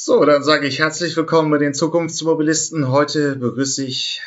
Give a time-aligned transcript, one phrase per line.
[0.00, 2.92] So, dann sage ich herzlich willkommen bei den Zukunftsmobilisten.
[2.92, 4.22] Heute begrüße ich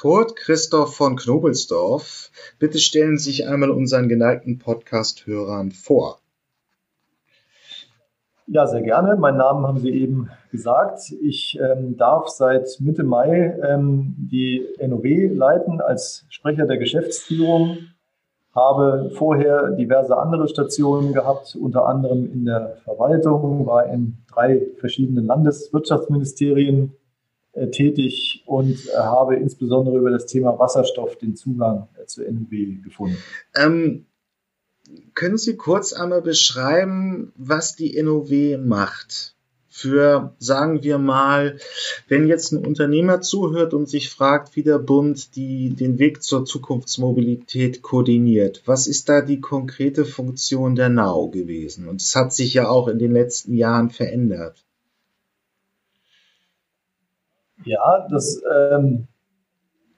[0.00, 2.30] Kurt Christoph von Knobelsdorf.
[2.58, 6.18] Bitte stellen Sie sich einmal unseren geneigten Podcast-Hörern vor.
[8.46, 9.16] Ja, sehr gerne.
[9.16, 11.12] Mein Namen haben Sie eben gesagt.
[11.20, 15.04] Ich ähm, darf seit Mitte Mai ähm, die NOW
[15.36, 17.76] leiten als Sprecher der Geschäftsführung
[18.54, 25.24] habe vorher diverse andere Stationen gehabt, unter anderem in der Verwaltung, war in drei verschiedenen
[25.24, 26.92] Landeswirtschaftsministerien
[27.52, 32.82] äh, tätig und äh, habe insbesondere über das Thema Wasserstoff den Zugang äh, zur NUB
[32.82, 33.16] gefunden.
[33.56, 34.06] Ähm,
[35.14, 39.36] können Sie kurz einmal beschreiben, was die NOW macht?
[39.74, 41.56] Für, sagen wir mal,
[42.06, 46.44] wenn jetzt ein Unternehmer zuhört und sich fragt, wie der Bund die, den Weg zur
[46.44, 51.88] Zukunftsmobilität koordiniert, was ist da die konkrete Funktion der NAU gewesen?
[51.88, 54.62] Und es hat sich ja auch in den letzten Jahren verändert.
[57.64, 59.08] Ja, das, ähm,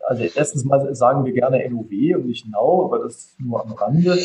[0.07, 4.17] also erstens mal sagen wir gerne NUW und nicht NAU, aber das nur am Rande.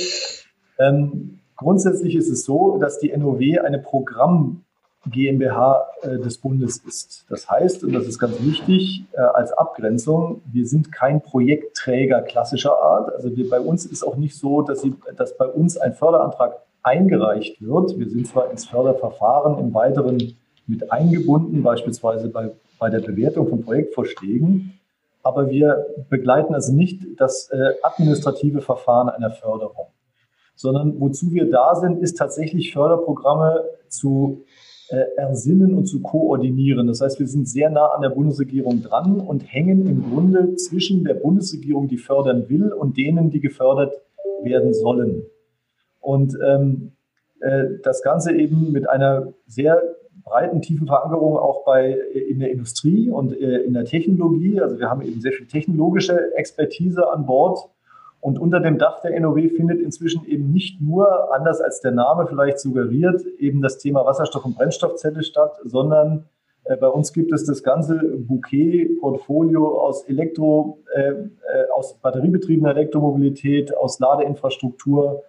[0.78, 4.64] Ähm, grundsätzlich ist es so, dass die NOW eine Programm
[5.06, 7.26] GmbH äh, des Bundes ist.
[7.30, 12.82] Das heißt, und das ist ganz wichtig äh, als Abgrenzung, wir sind kein Projektträger klassischer
[12.82, 13.14] Art.
[13.14, 16.62] Also wir, bei uns ist auch nicht so, dass, sie, dass bei uns ein Förderantrag
[16.84, 17.98] eingereicht wird.
[17.98, 23.64] Wir sind zwar ins Förderverfahren im Weiteren mit eingebunden, beispielsweise bei, bei der Bewertung von
[23.64, 24.80] Projektvorschlägen,
[25.24, 29.88] aber wir begleiten also nicht das äh, administrative Verfahren einer Förderung
[30.60, 34.44] sondern wozu wir da sind, ist tatsächlich Förderprogramme zu
[35.18, 36.88] ersinnen und zu koordinieren.
[36.88, 41.04] Das heißt, wir sind sehr nah an der Bundesregierung dran und hängen im Grunde zwischen
[41.04, 43.94] der Bundesregierung, die fördern will, und denen, die gefördert
[44.44, 45.24] werden sollen.
[46.00, 46.94] Und ähm,
[47.42, 49.82] äh, das Ganze eben mit einer sehr
[50.24, 54.60] breiten, tiefen Verankerung auch bei, in der Industrie und äh, in der Technologie.
[54.60, 57.70] Also wir haben eben sehr viel technologische Expertise an Bord
[58.22, 62.28] und unter dem Dach der NOW findet inzwischen eben nicht nur, anders als der Name
[62.28, 66.26] vielleicht suggeriert, eben das Thema Wasserstoff- und Brennstoffzelle statt, sondern
[66.66, 71.26] äh, bei uns gibt es das ganze Bouquet, Portfolio aus Elektro, äh, äh,
[71.74, 75.24] aus batteriebetriebener Elektromobilität, aus Ladeinfrastruktur,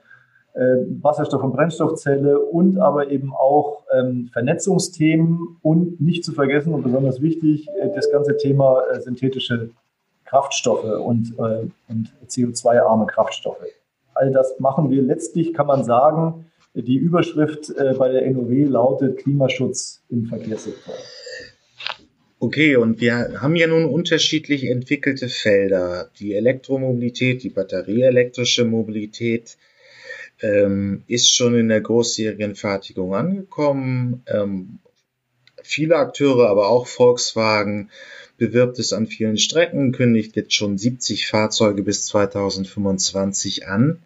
[0.55, 0.61] äh,
[1.01, 7.23] Wasserstoff- und Brennstoffzelle und aber eben auch ähm, Vernetzungsthemen und nicht zu vergessen und besonders
[7.23, 9.71] wichtig, äh, das ganze Thema synthetische
[10.31, 13.67] Kraftstoffe und, äh, und CO2-arme Kraftstoffe.
[14.15, 15.03] All das machen wir.
[15.03, 20.95] Letztlich kann man sagen, die Überschrift äh, bei der NOW lautet Klimaschutz im Verkehrssektor.
[22.39, 26.11] Okay, und wir haben ja nun unterschiedlich entwickelte Felder.
[26.21, 29.59] Die Elektromobilität, die batterieelektrische Mobilität
[30.41, 34.23] ähm, ist schon in der großjährigen Fertigung angekommen.
[34.27, 34.79] Ähm,
[35.71, 37.91] viele Akteure, aber auch Volkswagen
[38.39, 43.99] bewirbt es an vielen Strecken, kündigt jetzt schon 70 Fahrzeuge bis 2025 an.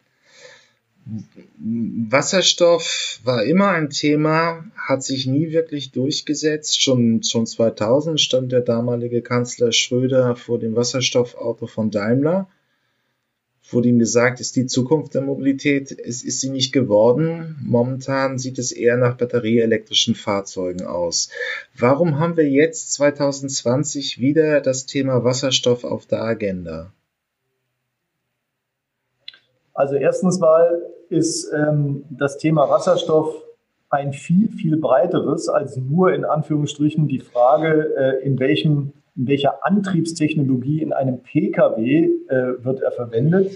[1.57, 6.83] Wasserstoff war immer ein Thema, hat sich nie wirklich durchgesetzt.
[6.83, 12.49] Schon, schon 2000 stand der damalige Kanzler Schröder vor dem Wasserstoffauto von Daimler
[13.71, 15.91] wurde ihm gesagt, ist die Zukunft der Mobilität.
[15.93, 17.57] Es ist sie nicht geworden.
[17.63, 21.31] Momentan sieht es eher nach batterieelektrischen Fahrzeugen aus.
[21.79, 26.93] Warum haben wir jetzt 2020 wieder das Thema Wasserstoff auf der Agenda?
[29.73, 33.43] Also erstens mal ist ähm, das Thema Wasserstoff
[33.91, 39.65] ein viel, viel breiteres als nur in Anführungsstrichen die Frage, äh, in welchem in welcher
[39.65, 43.53] Antriebstechnologie in einem Pkw äh, wird er verwendet,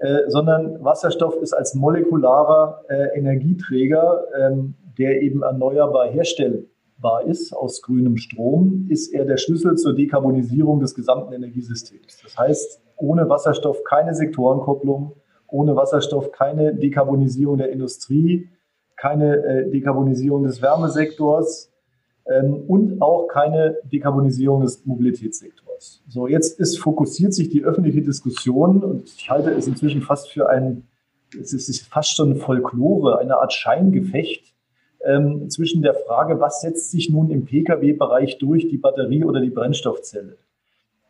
[0.00, 7.82] äh, sondern Wasserstoff ist als molekularer äh, Energieträger, ähm, der eben erneuerbar herstellbar ist aus
[7.82, 12.20] grünem Strom, ist er der Schlüssel zur Dekarbonisierung des gesamten Energiesystems.
[12.22, 15.14] Das heißt, ohne Wasserstoff keine Sektorenkopplung,
[15.48, 18.48] ohne Wasserstoff keine Dekarbonisierung der Industrie,
[18.96, 21.71] keine äh, Dekarbonisierung des Wärmesektors,
[22.68, 26.02] und auch keine Dekarbonisierung des Mobilitätssektors.
[26.08, 30.48] So, jetzt ist, fokussiert sich die öffentliche Diskussion und ich halte es inzwischen fast für
[30.48, 30.86] ein,
[31.38, 34.54] es ist fast schon Folklore, eine Art Scheingefecht
[35.04, 39.50] ähm, zwischen der Frage, was setzt sich nun im Pkw-Bereich durch, die Batterie oder die
[39.50, 40.36] Brennstoffzelle.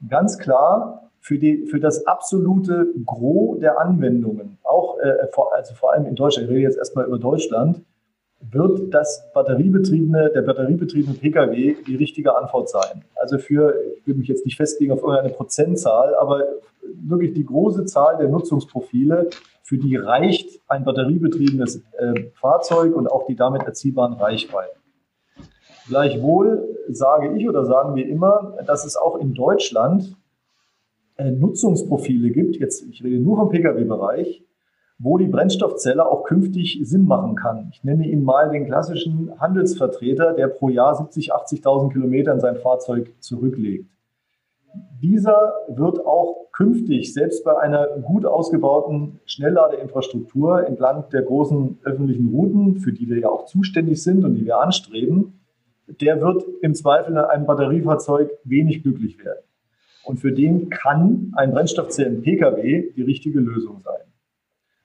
[0.09, 5.93] Ganz klar, für, die, für das absolute Gros der Anwendungen, auch äh, vor, also vor
[5.93, 7.83] allem in Deutschland, ich rede jetzt erstmal über Deutschland,
[8.51, 13.05] wird das batteriebetriebene, der batteriebetriebene Pkw die richtige Antwort sein.
[13.15, 16.45] Also für, ich will mich jetzt nicht festlegen auf irgendeine Prozentzahl, aber
[17.03, 19.31] wirklich die große Zahl der Nutzungsprofile,
[19.63, 24.79] für die reicht ein batteriebetriebenes äh, Fahrzeug und auch die damit erzielbaren Reichweiten.
[25.89, 30.17] Gleichwohl sage ich oder sagen wir immer, dass es auch in Deutschland
[31.17, 34.45] äh, Nutzungsprofile gibt, jetzt ich rede nur vom Pkw-Bereich,
[35.03, 37.71] wo die Brennstoffzelle auch künftig Sinn machen kann.
[37.73, 42.55] Ich nenne ihn mal den klassischen Handelsvertreter, der pro Jahr 70, 80.000 Kilometer in sein
[42.55, 43.91] Fahrzeug zurücklegt.
[45.03, 52.77] Dieser wird auch künftig, selbst bei einer gut ausgebauten Schnellladeinfrastruktur entlang der großen öffentlichen Routen,
[52.77, 55.41] für die wir ja auch zuständig sind und die wir anstreben,
[56.01, 59.43] der wird im Zweifel in einem Batteriefahrzeug wenig glücklich werden.
[60.05, 64.12] Und für den kann ein Brennstoffzellen-Pkw die richtige Lösung sein.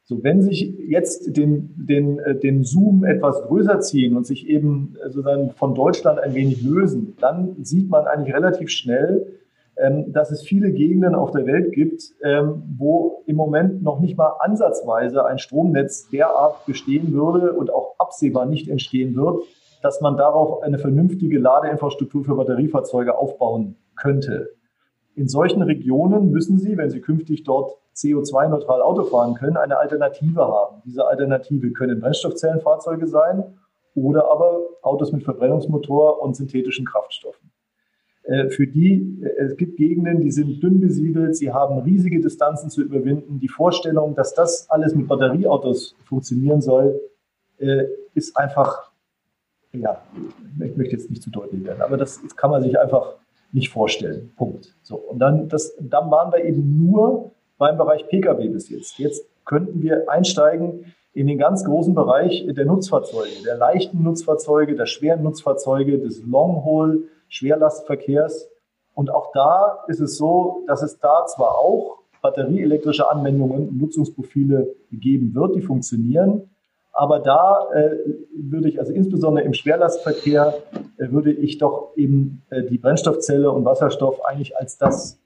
[0.09, 4.95] So, wenn sich jetzt den, den, äh, den Zoom etwas größer ziehen und sich eben
[5.03, 9.33] äh, sozusagen von Deutschland ein wenig lösen, dann sieht man eigentlich relativ schnell,
[9.75, 14.17] ähm, dass es viele Gegenden auf der Welt gibt, ähm, wo im Moment noch nicht
[14.17, 19.43] mal ansatzweise ein Stromnetz derart bestehen würde und auch absehbar nicht entstehen wird,
[19.81, 24.56] dass man darauf eine vernünftige Ladeinfrastruktur für Batteriefahrzeuge aufbauen könnte.
[25.17, 30.41] In solchen Regionen müssen Sie, wenn Sie künftig dort CO2-neutral Auto fahren können, eine Alternative
[30.41, 30.83] haben.
[30.85, 33.43] Diese Alternative können Brennstoffzellenfahrzeuge sein
[33.95, 37.49] oder aber Autos mit Verbrennungsmotor und synthetischen Kraftstoffen.
[38.25, 42.69] Äh, für die, äh, es gibt Gegenden, die sind dünn besiedelt, sie haben riesige Distanzen
[42.69, 43.39] zu überwinden.
[43.39, 47.01] Die Vorstellung, dass das alles mit Batterieautos funktionieren soll,
[47.57, 48.91] äh, ist einfach,
[49.73, 49.99] ja,
[50.63, 53.15] ich möchte jetzt nicht zu deutlich werden, aber das kann man sich einfach
[53.51, 54.33] nicht vorstellen.
[54.35, 54.75] Punkt.
[54.83, 54.95] So.
[54.95, 58.97] Und dann, das, dann waren wir eben nur beim Bereich Pkw bis jetzt.
[58.97, 64.85] Jetzt könnten wir einsteigen in den ganz großen Bereich der Nutzfahrzeuge, der leichten Nutzfahrzeuge, der
[64.85, 68.49] schweren Nutzfahrzeuge, des Long-Haul, Schwerlastverkehrs.
[68.93, 74.75] Und auch da ist es so, dass es da zwar auch batterieelektrische Anwendungen und Nutzungsprofile
[74.91, 76.49] geben wird, die funktionieren,
[76.97, 77.91] aber da äh,
[78.33, 80.55] würde ich, also insbesondere im Schwerlastverkehr,
[80.97, 85.19] äh, würde ich doch eben äh, die Brennstoffzelle und Wasserstoff eigentlich als das,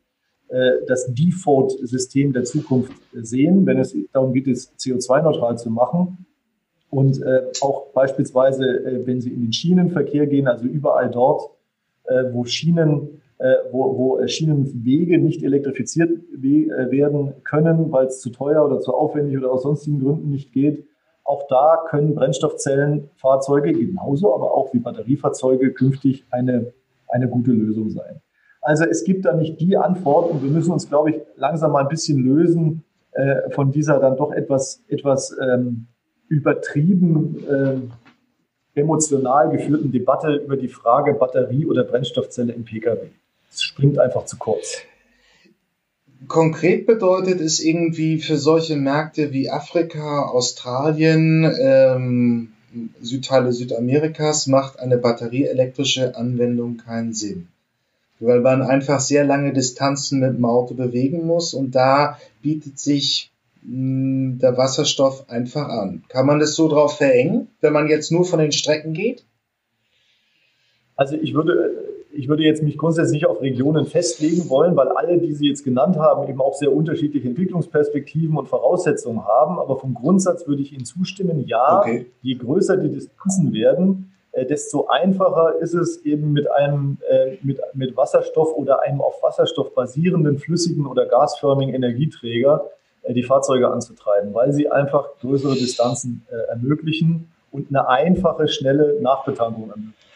[0.49, 6.25] äh, das Default-System der Zukunft sehen, wenn es darum geht, es CO2-neutral zu machen.
[6.89, 11.51] Und äh, auch beispielsweise, äh, wenn Sie in den Schienenverkehr gehen, also überall dort,
[12.33, 13.21] wo Schienen
[13.71, 19.51] wo, wo Schienenwege nicht elektrifiziert werden können, weil es zu teuer oder zu aufwendig oder
[19.51, 20.85] aus sonstigen Gründen nicht geht,
[21.31, 26.73] auch da können Brennstoffzellenfahrzeuge genauso, aber auch wie Batteriefahrzeuge künftig eine,
[27.07, 28.21] eine gute Lösung sein.
[28.61, 31.83] Also es gibt da nicht die Antwort und wir müssen uns, glaube ich, langsam mal
[31.83, 32.83] ein bisschen lösen
[33.13, 35.87] äh, von dieser dann doch etwas, etwas ähm,
[36.27, 43.07] übertrieben äh, emotional geführten Debatte über die Frage Batterie oder Brennstoffzelle im Pkw.
[43.49, 44.83] Es springt einfach zu kurz.
[46.27, 52.53] Konkret bedeutet es irgendwie für solche Märkte wie Afrika, Australien, ähm,
[53.01, 57.47] Südteile Südamerikas macht eine batterieelektrische Anwendung keinen Sinn.
[58.19, 63.31] Weil man einfach sehr lange Distanzen mit dem Auto bewegen muss und da bietet sich
[63.63, 66.03] mh, hm, der Wasserstoff einfach an.
[66.07, 69.25] Kann man das so drauf verengen, wenn man jetzt nur von den Strecken geht?
[70.95, 71.80] Also ich würde
[72.13, 75.63] ich würde jetzt mich grundsätzlich nicht auf Regionen festlegen wollen, weil alle, die Sie jetzt
[75.63, 79.59] genannt haben, eben auch sehr unterschiedliche Entwicklungsperspektiven und Voraussetzungen haben.
[79.59, 82.07] Aber vom Grundsatz würde ich Ihnen zustimmen, ja, okay.
[82.21, 87.59] je größer die Distanzen werden, äh, desto einfacher ist es eben mit einem äh, mit,
[87.73, 92.69] mit Wasserstoff oder einem auf Wasserstoff basierenden flüssigen oder gasförmigen Energieträger
[93.03, 99.69] äh, die Fahrzeuge anzutreiben, weil sie einfach größere Distanzen ermöglichen und eine einfache, schnelle Nachbetankung
[99.69, 100.10] ermöglichen.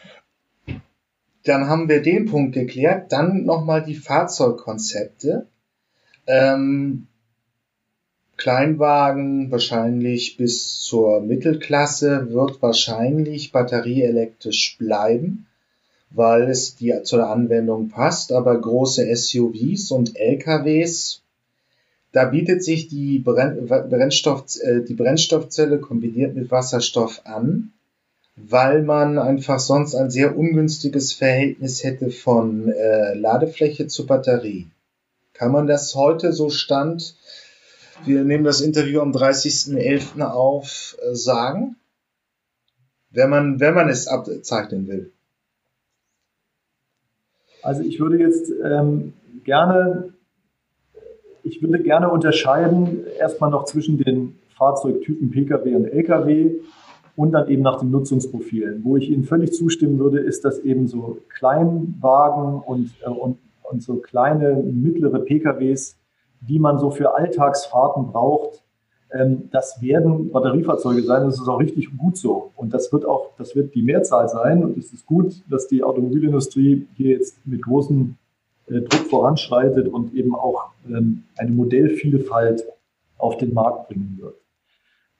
[1.46, 3.12] Dann haben wir den Punkt geklärt.
[3.12, 5.46] Dann nochmal die Fahrzeugkonzepte.
[6.26, 7.06] Ähm,
[8.36, 15.46] Kleinwagen wahrscheinlich bis zur Mittelklasse wird wahrscheinlich batterieelektrisch bleiben,
[16.10, 18.32] weil es die zur Anwendung passt.
[18.32, 21.22] Aber große SUVs und LKWs,
[22.10, 27.72] da bietet sich die, Brennstoff, äh, die Brennstoffzelle kombiniert mit Wasserstoff an
[28.36, 34.68] weil man einfach sonst ein sehr ungünstiges Verhältnis hätte von äh, Ladefläche zu Batterie.
[35.32, 37.16] Kann man das heute so stand,
[38.04, 40.22] wir nehmen das Interview am 30.11.
[40.22, 41.76] auf, äh, sagen?
[43.10, 45.12] Wenn man, wenn man es abzeichnen will.
[47.62, 49.14] Also ich würde jetzt ähm,
[49.44, 50.12] gerne,
[51.42, 56.60] ich würde gerne unterscheiden erstmal noch zwischen den Fahrzeugtypen Pkw und Lkw
[57.16, 58.84] und dann eben nach den Nutzungsprofilen.
[58.84, 63.82] Wo ich Ihnen völlig zustimmen würde, ist, dass eben so Kleinwagen und, äh, und, und
[63.82, 65.96] so kleine, mittlere PKWs,
[66.40, 68.62] die man so für Alltagsfahrten braucht,
[69.12, 71.24] Ähm, das werden Batteriefahrzeuge sein.
[71.24, 72.50] Das ist auch richtig gut so.
[72.56, 74.64] Und das wird auch, das wird die Mehrzahl sein.
[74.64, 78.16] Und es ist gut, dass die Automobilindustrie hier jetzt mit großem
[78.68, 82.64] äh, Druck voranschreitet und eben auch ähm, eine Modellvielfalt
[83.16, 84.34] auf den Markt bringen wird.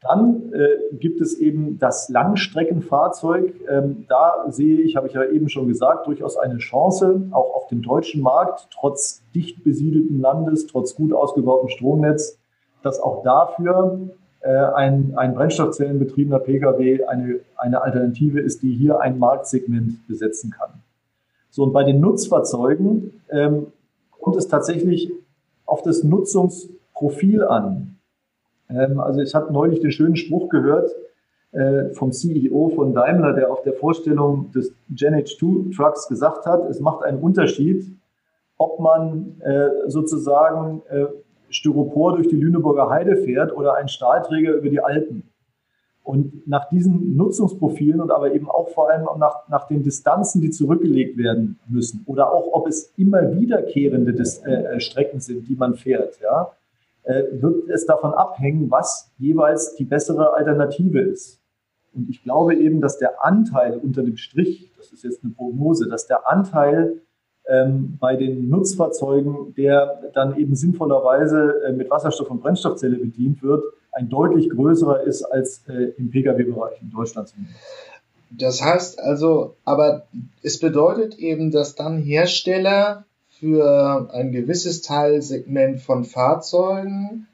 [0.08, 3.54] Dann äh, gibt es eben das Langstreckenfahrzeug.
[3.68, 7.66] Ähm, da sehe ich, habe ich ja eben schon gesagt, durchaus eine Chance, auch auf
[7.68, 12.38] dem deutschen Markt, trotz dicht besiedelten Landes, trotz gut ausgebautem Stromnetz,
[12.82, 14.10] dass auch dafür
[14.40, 20.82] äh, ein, ein Brennstoffzellenbetriebener Pkw eine, eine Alternative ist, die hier ein Marktsegment besetzen kann.
[21.50, 23.68] So, und bei den Nutzfahrzeugen ähm,
[24.20, 25.10] kommt es tatsächlich
[25.64, 27.95] auf das Nutzungsprofil an.
[28.70, 30.90] Ähm, also ich habe neulich den schönen Spruch gehört
[31.52, 36.68] äh, vom CEO von Daimler, der auf der Vorstellung des Gen H2 Trucks gesagt hat,
[36.68, 37.86] es macht einen Unterschied,
[38.58, 41.06] ob man äh, sozusagen äh,
[41.50, 45.22] Styropor durch die Lüneburger Heide fährt oder ein Stahlträger über die Alpen.
[46.02, 50.50] Und nach diesen Nutzungsprofilen und aber eben auch vor allem nach, nach den Distanzen, die
[50.50, 55.74] zurückgelegt werden müssen oder auch ob es immer wiederkehrende Dis äh, Strecken sind, die man
[55.74, 56.52] fährt, ja,
[57.06, 61.40] äh, wird es davon abhängen, was jeweils die bessere Alternative ist.
[61.94, 65.88] Und ich glaube eben, dass der Anteil unter dem Strich, das ist jetzt eine Prognose,
[65.88, 67.00] dass der Anteil
[67.48, 73.62] ähm, bei den Nutzfahrzeugen, der dann eben sinnvollerweise äh, mit Wasserstoff- und Brennstoffzelle bedient wird,
[73.92, 77.56] ein deutlich größerer ist als äh, im Pkw-Bereich in Deutschland zumindest.
[78.30, 80.06] Das heißt also, aber
[80.42, 83.04] es bedeutet eben, dass dann Hersteller
[83.38, 87.28] für ein gewisses Teilsegment von Fahrzeugen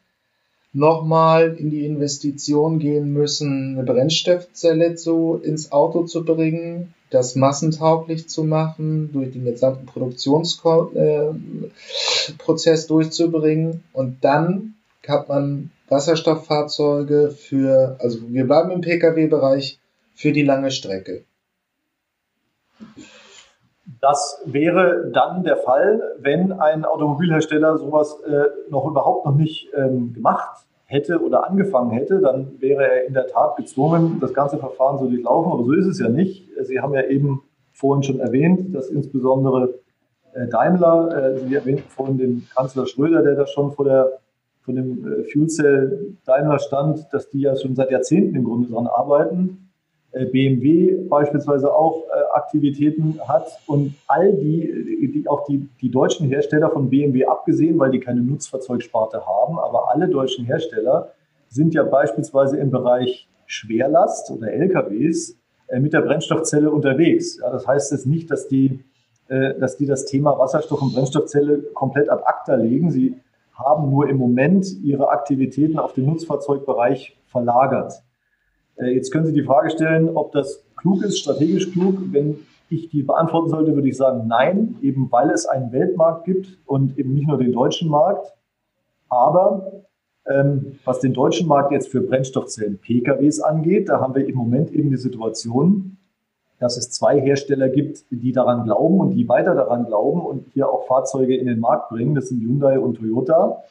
[0.72, 8.28] nochmal in die Investition gehen müssen, eine Brennstoffzelle zu, ins Auto zu bringen, das massentauglich
[8.28, 14.74] zu machen, durch den gesamten Produktionsprozess äh, durchzubringen und dann
[15.06, 19.78] hat man Wasserstofffahrzeuge für, also wir bleiben im Pkw-Bereich,
[20.14, 21.24] für die lange Strecke.
[24.02, 30.12] Das wäre dann der Fall, wenn ein Automobilhersteller sowas äh, noch überhaupt noch nicht ähm,
[30.12, 34.98] gemacht hätte oder angefangen hätte, dann wäre er in der Tat gezwungen, das ganze Verfahren
[34.98, 35.52] zu durchlaufen.
[35.52, 36.50] Aber so ist es ja nicht.
[36.62, 37.42] Sie haben ja eben
[37.72, 39.74] vorhin schon erwähnt, dass insbesondere
[40.34, 44.18] äh, Daimler, äh, Sie erwähnten vorhin den Kanzler Schröder, der da schon vor der
[44.62, 48.68] von dem äh, Fuel Cell Daimler stand, dass die ja schon seit Jahrzehnten im Grunde
[48.68, 49.61] daran arbeiten.
[50.12, 56.28] Äh, BMW beispielsweise auch äh, Aktivitäten hat und all die, die auch die, die deutschen
[56.28, 61.12] Hersteller von BMW abgesehen, weil die keine Nutzfahrzeugsparte haben, aber alle deutschen Hersteller
[61.48, 65.38] sind ja beispielsweise im Bereich Schwerlast oder LKWs
[65.78, 67.38] mit der Brennstoffzelle unterwegs.
[67.38, 68.82] Ja, das heißt jetzt nicht, dass die,
[69.28, 72.90] dass die das Thema Wasserstoff und Brennstoffzelle komplett ad acta legen.
[72.90, 73.16] Sie
[73.52, 78.02] haben nur im Moment ihre Aktivitäten auf den Nutzfahrzeugbereich verlagert.
[78.76, 81.98] Äh, jetzt können Sie die Frage stellen, ob das klug ist, strategisch klug.
[82.10, 82.38] Wenn
[82.68, 86.98] ich die beantworten sollte, würde ich sagen, nein, eben weil es einen Weltmarkt gibt und
[86.98, 88.32] eben nicht nur den deutschen Markt.
[89.08, 89.84] Aber
[90.26, 94.70] ähm, was den deutschen Markt jetzt für Brennstoffzellen PKWs angeht, da haben wir im Moment
[94.70, 95.98] eben die Situation,
[96.58, 100.70] dass es zwei Hersteller gibt, die daran glauben und die weiter daran glauben und hier
[100.70, 102.14] auch Fahrzeuge in den Markt bringen.
[102.14, 103.64] Das sind Hyundai und Toyota.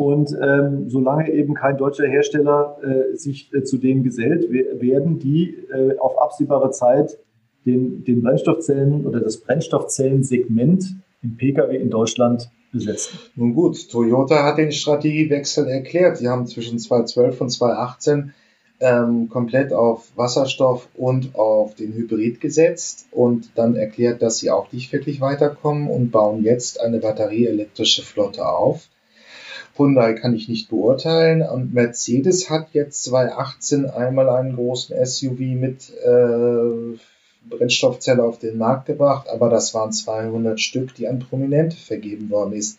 [0.00, 5.58] Und ähm, solange eben kein deutscher Hersteller äh, sich äh, zu denen gesellt, werden die
[5.70, 7.18] äh, auf absehbare Zeit
[7.66, 13.18] den, den Brennstoffzellen oder das Brennstoffzellensegment im Pkw in Deutschland besetzen.
[13.36, 16.16] Nun gut, Toyota hat den Strategiewechsel erklärt.
[16.16, 18.32] Sie haben zwischen 2012 und 2018
[18.80, 24.72] ähm, komplett auf Wasserstoff und auf den Hybrid gesetzt und dann erklärt, dass sie auch
[24.72, 28.88] nicht wirklich weiterkommen und bauen jetzt eine batterieelektrische Flotte auf.
[29.80, 35.90] Hyundai kann ich nicht beurteilen und Mercedes hat jetzt 2018 einmal einen großen SUV mit
[36.04, 36.98] äh,
[37.48, 42.52] Brennstoffzelle auf den Markt gebracht, aber das waren 200 Stück, die an Prominente vergeben worden
[42.52, 42.78] ist.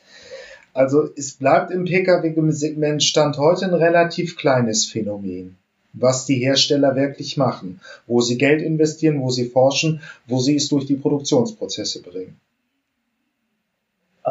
[0.74, 5.58] Also es bleibt im Pkw-Segment Stand heute ein relativ kleines Phänomen
[5.94, 10.70] was die Hersteller wirklich machen, wo sie Geld investieren, wo sie forschen, wo sie es
[10.70, 12.40] durch die Produktionsprozesse bringen.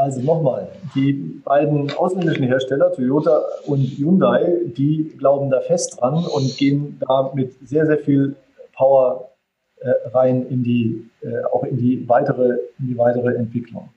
[0.00, 1.12] Also nochmal, die
[1.44, 7.52] beiden ausländischen Hersteller, Toyota und Hyundai, die glauben da fest dran und gehen da mit
[7.68, 8.34] sehr, sehr viel
[8.74, 9.32] Power
[9.76, 13.90] äh, rein in die, äh, auch in die weitere, in die weitere Entwicklung.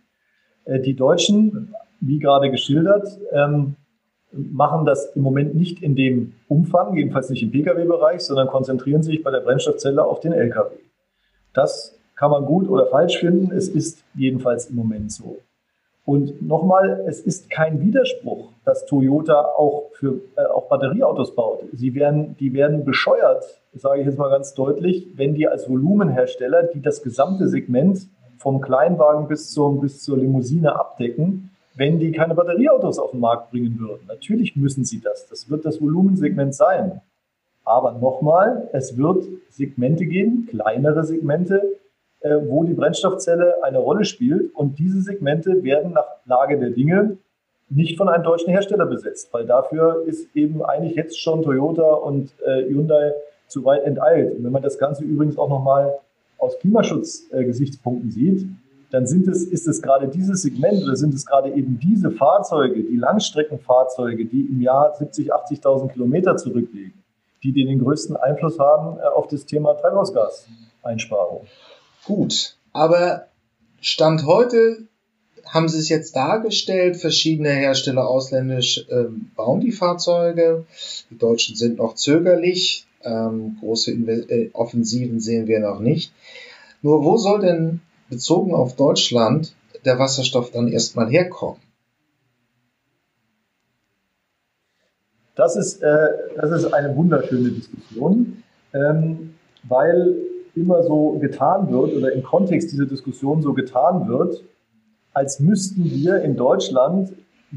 [0.65, 3.77] Äh, die Deutschen, wie gerade geschildert, ähm,
[4.33, 9.23] machen das im Moment nicht in dem Umfang, jedenfalls nicht im Pkw-Bereich, sondern konzentrieren sich
[9.23, 10.75] bei der Brennstoffzelle auf den Lkw.
[11.53, 15.39] Das kann man gut oder falsch finden, es ist jedenfalls im Moment so.
[16.05, 21.63] Und nochmal, es ist kein Widerspruch, dass Toyota auch für äh, auch Batterieautos baut.
[21.71, 26.63] Sie werden, die werden bescheuert, sage ich jetzt mal ganz deutlich, wenn die als Volumenhersteller,
[26.63, 28.07] die das gesamte Segment
[28.37, 33.51] vom Kleinwagen bis zur, bis zur Limousine abdecken, wenn die keine Batterieautos auf den Markt
[33.51, 34.05] bringen würden.
[34.07, 35.27] Natürlich müssen sie das.
[35.29, 37.01] Das wird das Volumensegment sein.
[37.63, 41.61] Aber nochmal, es wird Segmente geben, kleinere Segmente,
[42.23, 44.53] wo die Brennstoffzelle eine Rolle spielt.
[44.55, 47.17] Und diese Segmente werden nach Lage der Dinge
[47.69, 52.33] nicht von einem deutschen Hersteller besetzt, weil dafür ist eben eigentlich jetzt schon Toyota und
[52.45, 53.13] äh, Hyundai
[53.47, 54.37] zu weit enteilt.
[54.37, 55.97] Und wenn man das Ganze übrigens auch nochmal
[56.37, 58.47] aus Klimaschutzgesichtspunkten äh, sieht,
[58.91, 62.83] dann sind es, ist es gerade dieses Segment oder sind es gerade eben diese Fahrzeuge,
[62.83, 66.93] die Langstreckenfahrzeuge, die im Jahr 70, 80.000 Kilometer zurücklegen,
[67.41, 71.47] die den größten Einfluss haben äh, auf das Thema Treibhausgaseinsparung.
[72.05, 73.27] Gut, aber
[73.79, 74.87] Stand heute
[75.45, 79.05] haben Sie es jetzt dargestellt, verschiedene Hersteller ausländisch äh,
[79.35, 80.65] bauen die Fahrzeuge.
[81.09, 82.87] Die Deutschen sind noch zögerlich.
[83.03, 86.13] Ähm, große Inve äh, Offensiven sehen wir noch nicht.
[86.81, 89.53] Nur wo soll denn bezogen auf Deutschland
[89.85, 91.61] der Wasserstoff dann erstmal herkommen?
[95.35, 98.43] Das ist, äh, das ist eine wunderschöne Diskussion,
[98.73, 100.15] ähm, weil
[100.55, 104.43] immer so getan wird oder im Kontext dieser Diskussion so getan wird,
[105.13, 107.13] als müssten wir in Deutschland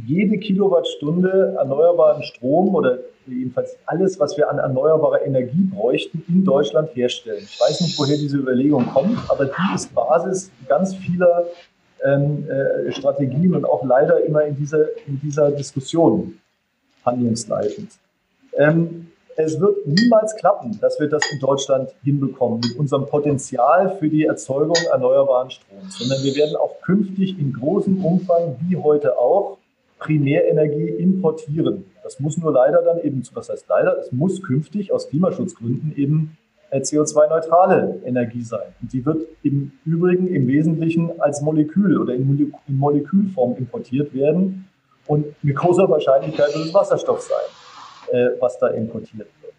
[0.06, 6.94] jede Kilowattstunde erneuerbaren Strom oder jedenfalls alles, was wir an erneuerbarer Energie bräuchten, in Deutschland
[6.94, 7.42] herstellen.
[7.42, 11.46] Ich weiß nicht, woher diese Überlegung kommt, aber die ist Basis ganz vieler
[12.04, 16.38] ähm, äh, Strategien und auch leider immer in dieser, in dieser Diskussion
[17.04, 17.90] handlungsleitend.
[18.54, 19.05] Ähm,
[19.36, 24.24] es wird niemals klappen, dass wir das in Deutschland hinbekommen mit unserem Potenzial für die
[24.24, 29.58] Erzeugung erneuerbaren Stroms, sondern wir werden auch künftig in großem Umfang, wie heute auch,
[29.98, 31.86] Primärenergie importieren.
[32.02, 36.36] Das muss nur leider dann eben, was heißt leider, es muss künftig aus Klimaschutzgründen eben
[36.70, 38.74] äh, CO2-neutrale Energie sein.
[38.82, 44.68] Und sie wird im Übrigen im Wesentlichen als Molekül oder in Molekülform importiert werden.
[45.06, 47.46] Und mit großer Wahrscheinlichkeit wird es Wasserstoff sein,
[48.12, 49.54] äh, was da importiert wird.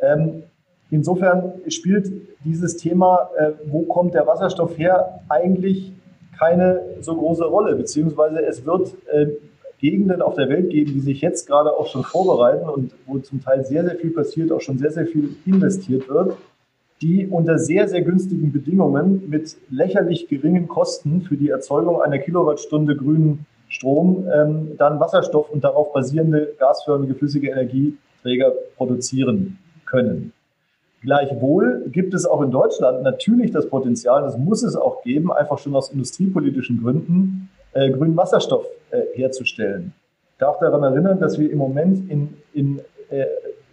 [0.00, 0.42] Ähm,
[0.90, 2.12] insofern spielt
[2.44, 5.92] dieses Thema, äh, wo kommt der Wasserstoff her, eigentlich
[6.38, 9.26] keine so große Rolle, beziehungsweise es wird äh,
[9.82, 13.42] Gegenden auf der Welt geben, die sich jetzt gerade auch schon vorbereiten und wo zum
[13.42, 16.36] Teil sehr, sehr viel passiert, auch schon sehr, sehr viel investiert wird,
[17.02, 22.96] die unter sehr, sehr günstigen Bedingungen mit lächerlich geringen Kosten für die Erzeugung einer Kilowattstunde
[22.96, 30.32] grünen Strom ähm, dann Wasserstoff und darauf basierende gasförmige flüssige Energieträger produzieren können.
[31.00, 35.58] Gleichwohl gibt es auch in Deutschland natürlich das Potenzial, das muss es auch geben, einfach
[35.58, 39.94] schon aus industriepolitischen Gründen, äh, grünen Wasserstoff äh, herzustellen.
[40.32, 43.24] Ich darf daran erinnern, dass wir im Moment in, in äh,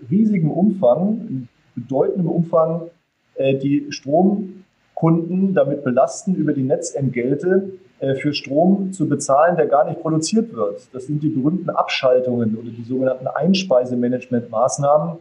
[0.10, 2.90] riesigem Umfang, in bedeutendem Umfang
[3.36, 10.02] äh, die Stromkunden damit belasten, über die Netzentgelte für Strom zu bezahlen, der gar nicht
[10.02, 10.88] produziert wird.
[10.94, 15.20] Das sind die berühmten Abschaltungen oder die sogenannten Einspeisemanagementmaßnahmen,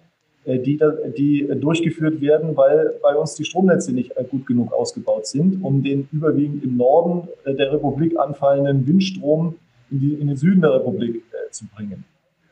[0.49, 0.81] äh, die,
[1.17, 5.83] die durchgeführt werden, weil bei uns die Stromnetze nicht äh, gut genug ausgebaut sind, um
[5.83, 9.57] den überwiegend im Norden äh, der Republik anfallenden Windstrom
[9.91, 12.05] in, die, in den Süden der Republik äh, zu bringen.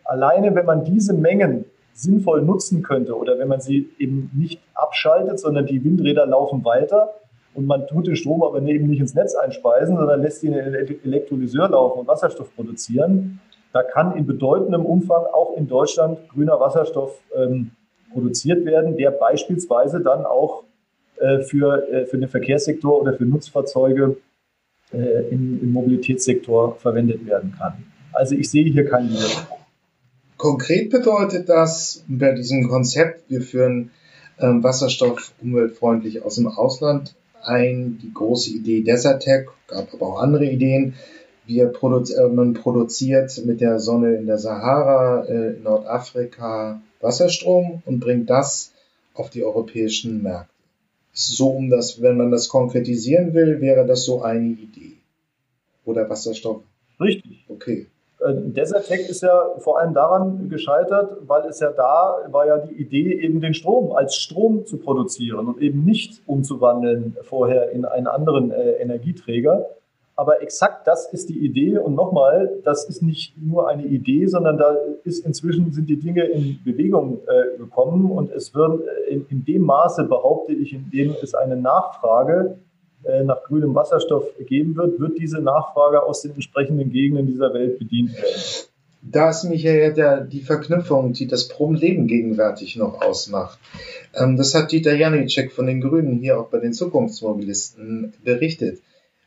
[0.05, 5.41] Alleine, wenn man diese Mengen sinnvoll nutzen könnte oder wenn man sie eben nicht abschaltet,
[5.41, 7.15] sondern die Windräder laufen weiter
[7.57, 10.73] und man tut den Strom aber eben nicht ins Netz einspeisen, sondern lässt ihn in
[10.73, 13.41] den Elektrolyseur laufen und Wasserstoff produzieren,
[13.73, 17.73] da kann in bedeutendem Umfang auch in Deutschland grüner Wasserstoff ähm,
[18.13, 20.65] produziert werden, der beispielsweise dann auch
[21.17, 24.17] äh, für, äh, für den Verkehrssektor oder für Nutzfahrzeuge
[24.93, 27.85] äh, im, im Mobilitätssektor verwendet werden kann.
[28.13, 29.59] Also ich sehe hier keinen Widerspruch.
[30.37, 33.91] Konkret bedeutet das bei diesem Konzept, wir führen
[34.39, 37.15] ähm, Wasserstoff umweltfreundlich aus dem Ausland
[37.47, 40.95] ein, die große Idee Desertec, gab aber auch andere Ideen.
[41.47, 47.83] Wir produ äh, man produziert mit der Sonne in der Sahara, äh, in Nordafrika, Wasserstrom
[47.87, 48.73] und bringt das
[49.15, 50.53] auf die europäischen Märkte.
[51.13, 54.97] So, um das, wenn man das konkretisieren will, wäre das so eine Idee.
[55.85, 56.63] Oder Wasserstoff.
[57.01, 57.45] Richtig.
[57.49, 57.87] Okay.
[58.21, 62.75] Äh, Desertec ist ja vor allem daran gescheitert, weil es ja da war ja die
[62.75, 68.07] Idee, eben den Strom als Strom zu produzieren und eben nicht umzuwandeln vorher in einen
[68.07, 69.67] anderen äh, Energieträger.
[70.19, 71.77] Aber exakt das ist die Idee.
[71.77, 74.75] Und nochmal, das ist nicht nur eine Idee, sondern da
[75.05, 78.11] ist inzwischen sind die Dinge in Bewegung äh, gekommen.
[78.11, 82.57] Und es wird äh, in, in, dem Maße, behaupte ich, in dem es eine Nachfrage
[83.25, 88.17] nach grünem Wasserstoff geben wird, wird diese Nachfrage aus den entsprechenden Gegenden dieser Welt bedient
[88.17, 88.43] werden.
[89.03, 93.59] Da ist mich ja der, die Verknüpfung, die das Problem gegenwärtig noch ausmacht.
[94.15, 98.81] Ähm, das hat Dieter Janicek von den Grünen hier auch bei den Zukunftsmobilisten berichtet.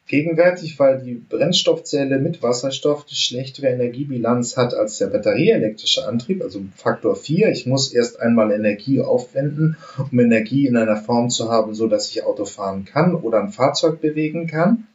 [0.10, 6.62] Gegenwärtig, weil die Brennstoffzelle mit Wasserstoff die schlechtere Energiebilanz hat als der batterieelektrische Antrieb, also
[6.76, 7.50] Faktor 4.
[7.50, 9.78] Ich muss erst einmal Energie aufwenden,
[10.12, 13.52] um Energie in einer Form zu haben, so dass ich Auto fahren kann oder ein
[13.52, 14.88] Fahrzeug bewegen kann.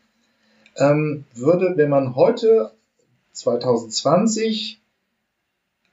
[0.77, 2.72] Ähm, würde, wenn man heute
[3.35, 4.81] 2020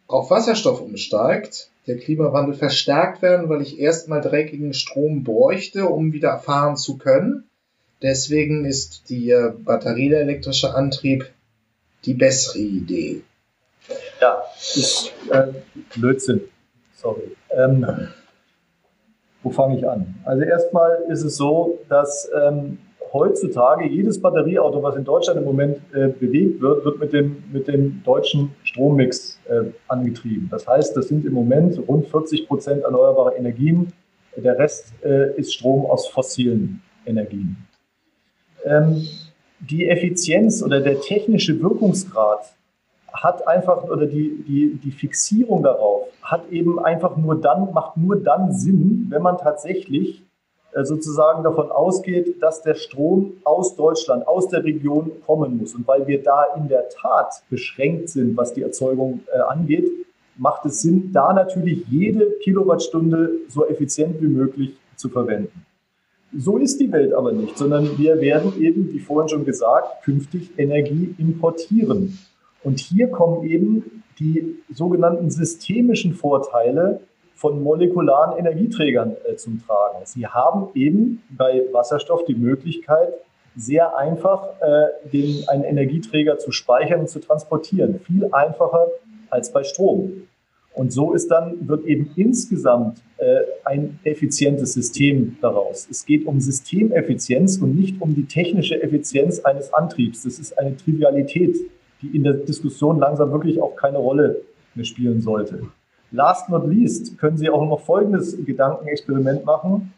[0.07, 6.39] auf Wasserstoff umsteigt, der Klimawandel verstärkt werden, weil ich erstmal dreckigen Strom bräuchte, um wieder
[6.39, 7.43] fahren zu können
[8.01, 11.29] Deswegen ist der batterieelektrische Antrieb
[12.05, 13.21] die bessere Idee.
[14.19, 15.47] Ja, ist äh,
[15.95, 16.41] Blödsinn.
[16.95, 17.35] Sorry.
[17.51, 17.85] Ähm,
[19.43, 20.15] wo fange ich an?
[20.23, 22.79] Also erstmal ist es so, dass ähm,
[23.13, 27.67] heutzutage jedes Batterieauto, was in Deutschland im Moment äh, bewegt wird, wird mit dem, mit
[27.67, 30.47] dem deutschen Strommix äh, angetrieben.
[30.49, 33.93] Das heißt, das sind im Moment rund 40 Prozent erneuerbare Energien.
[34.35, 37.67] Der Rest äh, ist Strom aus fossilen Energien
[39.59, 42.53] die Effizienz oder der technische Wirkungsgrad
[43.13, 48.15] hat einfach, oder die, die, die Fixierung darauf hat eben einfach nur dann, macht nur
[48.17, 50.23] dann Sinn, wenn man tatsächlich
[50.73, 55.75] äh, sozusagen davon ausgeht, dass der Strom aus Deutschland, aus der Region kommen muss.
[55.75, 59.89] Und weil wir da in der Tat beschränkt sind, was die Erzeugung äh, angeht,
[60.37, 65.65] macht es Sinn, da natürlich jede Kilowattstunde so effizient wie möglich zu verwenden.
[66.37, 70.51] So ist die Welt aber nicht, sondern wir werden eben, wie vorhin schon gesagt, künftig
[70.57, 72.17] Energie importieren.
[72.63, 77.01] Und hier kommen eben die sogenannten systemischen Vorteile
[77.33, 80.05] von molekularen Energieträgern äh, zum Tragen.
[80.05, 83.13] Sie haben eben bei Wasserstoff die Möglichkeit,
[83.55, 87.99] sehr einfach äh, den, einen Energieträger zu speichern und zu transportieren.
[87.99, 88.87] Viel einfacher
[89.29, 90.27] als bei Strom.
[90.73, 95.87] Und so ist dann, wird eben insgesamt äh, ein effizientes System daraus.
[95.89, 100.23] Es geht um Systemeffizienz und nicht um die technische Effizienz eines Antriebs.
[100.23, 101.57] Das ist eine Trivialität,
[102.01, 104.41] die in der Diskussion langsam wirklich auch keine Rolle
[104.73, 105.61] mehr spielen sollte.
[106.11, 109.93] Last not least können Sie auch noch folgendes Gedankenexperiment machen.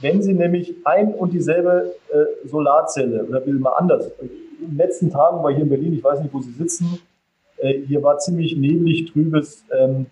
[0.00, 5.10] Wenn Sie nämlich ein und dieselbe äh, Solarzelle, oder will mal anders, in den letzten
[5.10, 7.00] Tagen war hier in Berlin, ich weiß nicht, wo Sie sitzen,
[7.58, 10.06] äh, hier war ziemlich neblig, trübes ähm,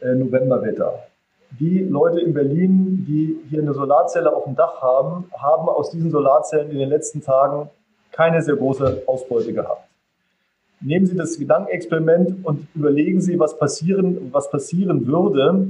[0.00, 1.04] äh, Novemberwetter.
[1.58, 6.10] Die Leute in Berlin, die hier eine Solarzelle auf dem Dach haben, haben aus diesen
[6.10, 7.68] Solarzellen in den letzten Tagen
[8.12, 9.88] keine sehr große Ausbeute gehabt.
[10.80, 15.66] Nehmen Sie das Gedankenexperiment und überlegen Sie, was passieren, was passieren würde,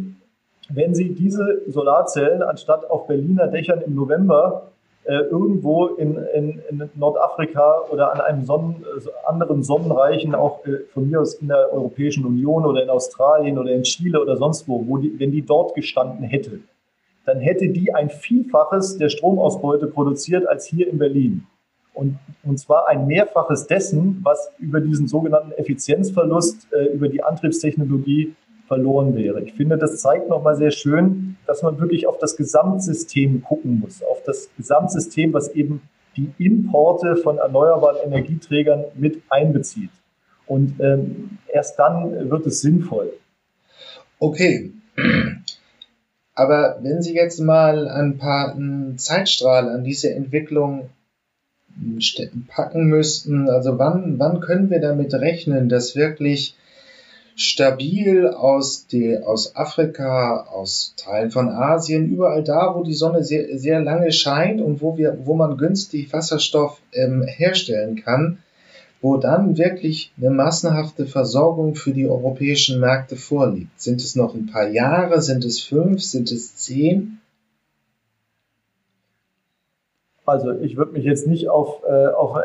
[0.68, 4.70] wenn Sie diese Solarzellen anstatt auf Berliner Dächern im November
[5.12, 11.08] irgendwo in, in, in, Nordafrika oder an einem Sonnen, äh, anderen Sonnenreichen, auch äh, von
[11.08, 14.86] mir aus in der Europäischen Union oder in Australien oder in Chile oder sonst wo,
[14.86, 16.60] wo die, wenn die dort gestanden hätte,
[17.24, 21.46] dann hätte die ein Vielfaches der Stromausbeute produziert als hier in Berlin.
[21.92, 28.34] Und, und zwar ein Mehrfaches dessen, was über diesen sogenannten Effizienzverlust, äh, über die Antriebstechnologie
[28.70, 29.40] verloren wäre.
[29.40, 34.00] Ich finde, das zeigt nochmal sehr schön, dass man wirklich auf das Gesamtsystem gucken muss,
[34.00, 35.82] auf das Gesamtsystem, was eben
[36.16, 39.90] die Importe von erneuerbaren Energieträgern mit einbezieht.
[40.46, 43.12] Und ähm, erst dann wird es sinnvoll.
[44.20, 44.70] Okay.
[46.36, 48.56] Aber wenn Sie jetzt mal ein paar
[48.96, 50.90] Zeitstrahl an diese Entwicklung
[52.46, 56.54] packen müssten, also wann, wann können wir damit rechnen, dass wirklich
[57.36, 63.58] stabil aus, die, aus Afrika, aus Teilen von Asien, überall da, wo die Sonne sehr,
[63.58, 68.38] sehr lange scheint und wo, wir, wo man günstig Wasserstoff ähm, herstellen kann,
[69.00, 73.80] wo dann wirklich eine massenhafte Versorgung für die europäischen Märkte vorliegt.
[73.80, 75.22] Sind es noch ein paar Jahre?
[75.22, 76.02] Sind es fünf?
[76.02, 77.20] Sind es zehn?
[80.26, 82.36] Also ich würde mich jetzt nicht auf, äh, auf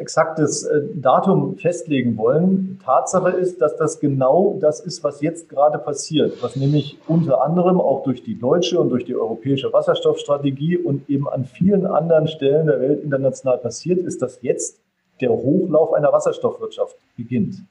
[0.00, 2.78] exaktes äh, Datum festlegen wollen.
[2.84, 7.80] Tatsache ist, dass das genau das ist, was jetzt gerade passiert, was nämlich unter anderem
[7.80, 12.66] auch durch die deutsche und durch die europäische Wasserstoffstrategie und eben an vielen anderen Stellen
[12.66, 14.80] der Welt international passiert ist, dass jetzt
[15.20, 17.62] der Hochlauf einer Wasserstoffwirtschaft beginnt.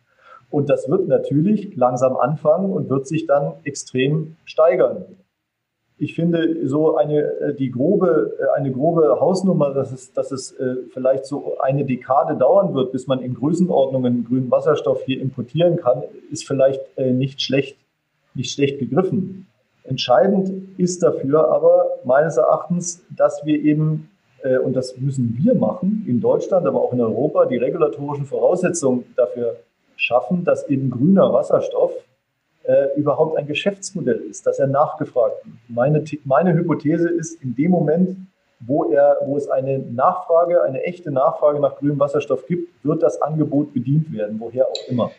[0.50, 5.06] Und das wird natürlich langsam anfangen und wird sich dann extrem steigern
[5.98, 10.52] ich finde so eine äh, die grobe äh, eine grobe Hausnummer, dass es dass es
[10.54, 15.78] äh, vielleicht so eine Dekade dauern wird, bis man in Größenordnungen grünen Wasserstoff hier importieren
[15.78, 17.78] kann, ist vielleicht nicht schlecht
[18.34, 19.48] nicht schlecht gegriffen.
[19.84, 24.10] Entscheidend ist dafür aber meines Erachtens, dass wir eben
[24.64, 29.56] und das müssen wir machen in Deutschland, aber auch in Europa, die regulatorischen Voraussetzungen dafür
[29.96, 31.94] schaffen, dass eben grüner Wasserstoff
[32.68, 35.56] äh, überhaupt ein Geschäftsmodell ist, dass er nachgefragt wird.
[35.68, 38.18] Meine, meine Hypothese ist, in dem Moment,
[38.60, 43.22] wo, er, wo es eine Nachfrage, eine echte Nachfrage nach grünem Wasserstoff gibt, wird das
[43.22, 45.12] Angebot bedient werden, woher auch immer.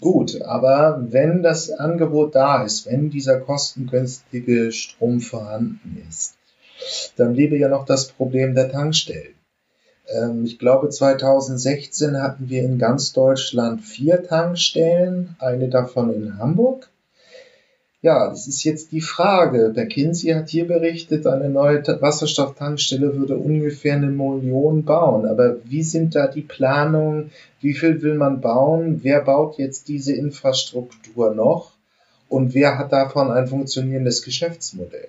[0.00, 6.36] Gut, aber wenn das Angebot da ist, wenn dieser kostengünstige Strom vorhanden ist,
[7.16, 9.34] dann bliebe ja noch das Problem der Tankstellen.
[10.12, 16.88] Ähm, ich glaube, 2016 hatten wir in ganz Deutschland vier Tankstellen, eine davon in Hamburg.
[18.02, 19.72] Ja, das ist jetzt die Frage.
[19.72, 25.24] Der Kinsey hat hier berichtet, eine neue Wasserstofftankstelle würde ungefähr eine Million bauen.
[25.24, 27.30] Aber wie sind da die Planungen?
[27.60, 29.00] Wie viel will man bauen?
[29.04, 31.74] Wer baut jetzt diese Infrastruktur noch?
[32.28, 35.08] Und wer hat davon ein funktionierendes Geschäftsmodell?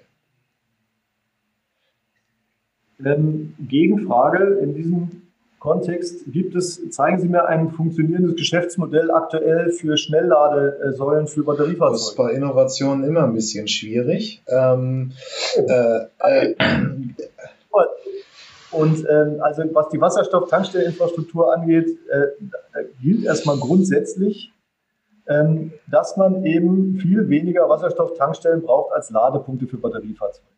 [3.05, 5.23] Ähm, Gegenfrage in diesem
[5.59, 11.91] Kontext gibt es, zeigen Sie mir ein funktionierendes Geschäftsmodell aktuell für Schnellladesäulen für Batteriefahrzeuge?
[11.93, 14.43] Das ist bei Innovationen immer ein bisschen schwierig.
[14.47, 15.13] Ähm,
[15.55, 16.55] äh, äh,
[18.71, 24.51] und ähm, also was die Wasserstofftankstelleninfrastruktur angeht, äh, gilt erstmal grundsätzlich,
[25.27, 30.52] ähm, dass man eben viel weniger Wasserstofftankstellen braucht als Ladepunkte für Batteriefahrzeuge.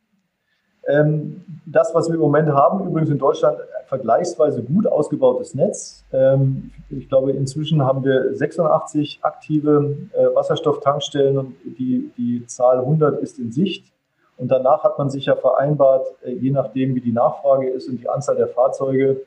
[0.88, 6.06] Ähm, das, was wir im Moment haben, übrigens in Deutschland vergleichsweise gut ausgebautes Netz.
[6.12, 13.19] Ähm, ich glaube, inzwischen haben wir 86 aktive äh, Wasserstofftankstellen und die, die Zahl 100
[13.21, 13.91] ist in Sicht.
[14.38, 17.98] Und danach hat man sich ja vereinbart, äh, je nachdem, wie die Nachfrage ist und
[18.02, 19.21] die Anzahl der Fahrzeuge,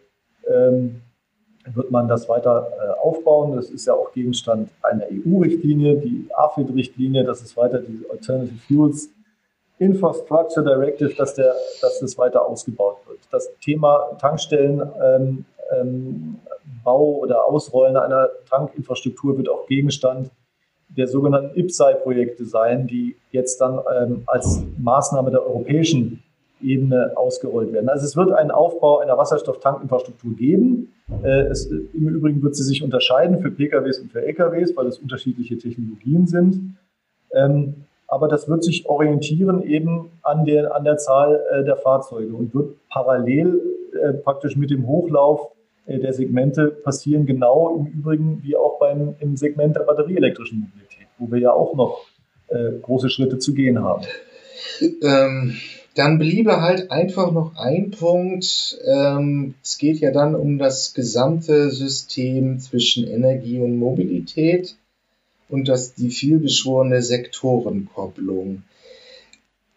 [0.46, 1.02] ähm,
[1.74, 3.56] wird man das weiter äh, aufbauen.
[3.56, 9.10] Das ist ja auch Gegenstand einer EU-Richtlinie, die AFID-Richtlinie, das ist weiter die Alternative Fuels
[9.78, 13.20] Infrastructure Directive, dass, der, dass das weiter ausgebaut wird.
[13.30, 15.44] Das Thema Tankstellen, ähm,
[15.78, 16.38] ähm,
[16.84, 20.30] oder Ausrollen einer Tankinfrastruktur wird auch Gegenstand
[20.88, 26.22] der sogenannten IPSAI-Projekte sein, die jetzt dann ähm, als Maßnahme der europäischen
[26.62, 27.88] Ebene ausgerollt werden.
[27.88, 30.92] Also es wird einen Aufbau einer Wasserstofftankinfrastruktur geben.
[31.22, 34.98] Äh, es, Im Übrigen wird sie sich unterscheiden für PKWs und für LKWs, weil es
[34.98, 36.76] unterschiedliche Technologien sind.
[37.32, 42.34] Ähm, aber das wird sich orientieren eben an der, an der Zahl äh, der Fahrzeuge
[42.34, 43.60] und wird parallel
[44.02, 45.52] äh, praktisch mit dem Hochlauf
[45.86, 51.06] äh, der Segmente passieren, genau im Übrigen wie auch beim, im Segment der batterieelektrischen Mobilität,
[51.18, 52.06] wo wir ja auch noch
[52.48, 54.04] äh, große Schritte zu gehen haben.
[55.02, 55.54] Ähm,
[55.94, 58.78] dann bliebe halt einfach noch ein Punkt.
[58.86, 64.76] Ähm, es geht ja dann um das gesamte System zwischen Energie und Mobilität
[65.48, 68.62] und das die vielbeschworene Sektorenkopplung.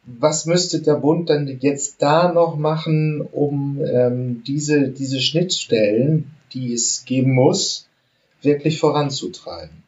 [0.06, 6.74] Was müsste der Bund dann jetzt da noch machen, um ähm, diese, diese Schnittstellen, die
[6.74, 7.88] es geben muss,
[8.42, 9.84] wirklich voranzutreiben?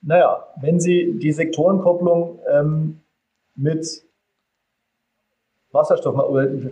[0.00, 3.00] Naja, wenn Sie die Sektorenkopplung ähm,
[3.56, 4.02] mit
[5.72, 6.14] Wasserstoff,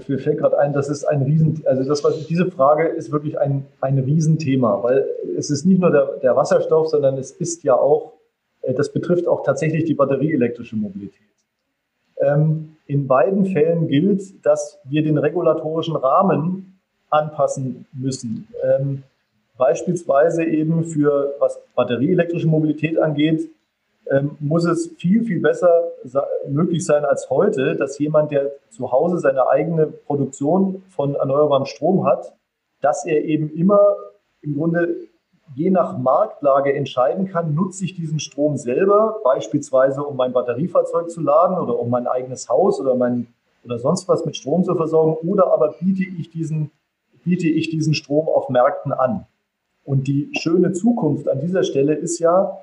[0.08, 3.38] mir fällt gerade ein, das ist ein Riesen, also das, was, diese Frage ist wirklich
[3.38, 5.06] ein, ein Riesenthema, weil
[5.36, 8.12] es ist nicht nur der, der Wasserstoff, sondern es ist ja auch,
[8.62, 11.20] äh, das betrifft auch tatsächlich die batterieelektrische Mobilität.
[12.18, 16.80] Ähm, in beiden Fällen gilt, dass wir den regulatorischen Rahmen
[17.10, 18.48] anpassen müssen.
[18.62, 19.02] Ähm,
[19.58, 23.50] beispielsweise eben für, was batterieelektrische Mobilität angeht,
[24.10, 25.90] ähm, muss es viel, viel besser
[26.48, 32.06] möglich sein als heute, dass jemand, der zu Hause seine eigene Produktion von erneuerbarem Strom
[32.06, 32.34] hat,
[32.80, 33.96] dass er eben immer
[34.42, 34.96] im Grunde
[35.54, 41.20] je nach Marktlage entscheiden kann, nutze ich diesen Strom selber, beispielsweise um mein Batteriefahrzeug zu
[41.20, 43.28] laden oder um mein eigenes Haus oder mein
[43.66, 46.70] oder sonst was mit Strom zu versorgen, oder aber biete ich diesen,
[47.24, 49.26] biete ich diesen Strom auf Märkten an.
[49.84, 52.58] Und die schöne Zukunft an dieser Stelle ist ja,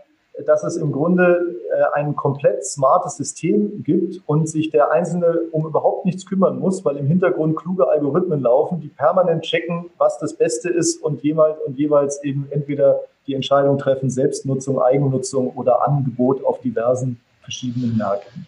[0.45, 5.65] dass es im Grunde äh, ein komplett smartes System gibt und sich der Einzelne um
[5.65, 10.33] überhaupt nichts kümmern muss, weil im Hintergrund kluge Algorithmen laufen, die permanent checken, was das
[10.33, 16.43] Beste ist und jeweils, und jeweils eben entweder die Entscheidung treffen, Selbstnutzung, Eigennutzung oder Angebot
[16.43, 18.47] auf diversen verschiedenen Märkten.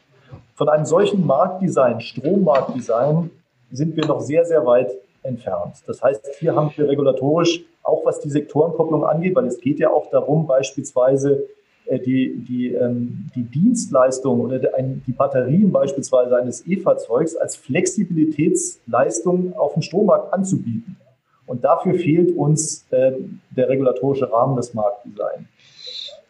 [0.55, 3.29] Von einem solchen Marktdesign, Strommarktdesign,
[3.71, 5.75] sind wir noch sehr, sehr weit entfernt.
[5.85, 9.89] Das heißt, hier haben wir regulatorisch, auch was die Sektorenkopplung angeht, weil es geht ja
[9.89, 11.45] auch darum, beispielsweise
[11.91, 19.81] die, die, ähm, die Dienstleistung oder die Batterien beispielsweise eines E-Fahrzeugs als Flexibilitätsleistung auf dem
[19.81, 20.97] Strommarkt anzubieten.
[21.45, 23.13] Und dafür fehlt uns äh,
[23.55, 25.45] der regulatorische Rahmen des Marktdesigns.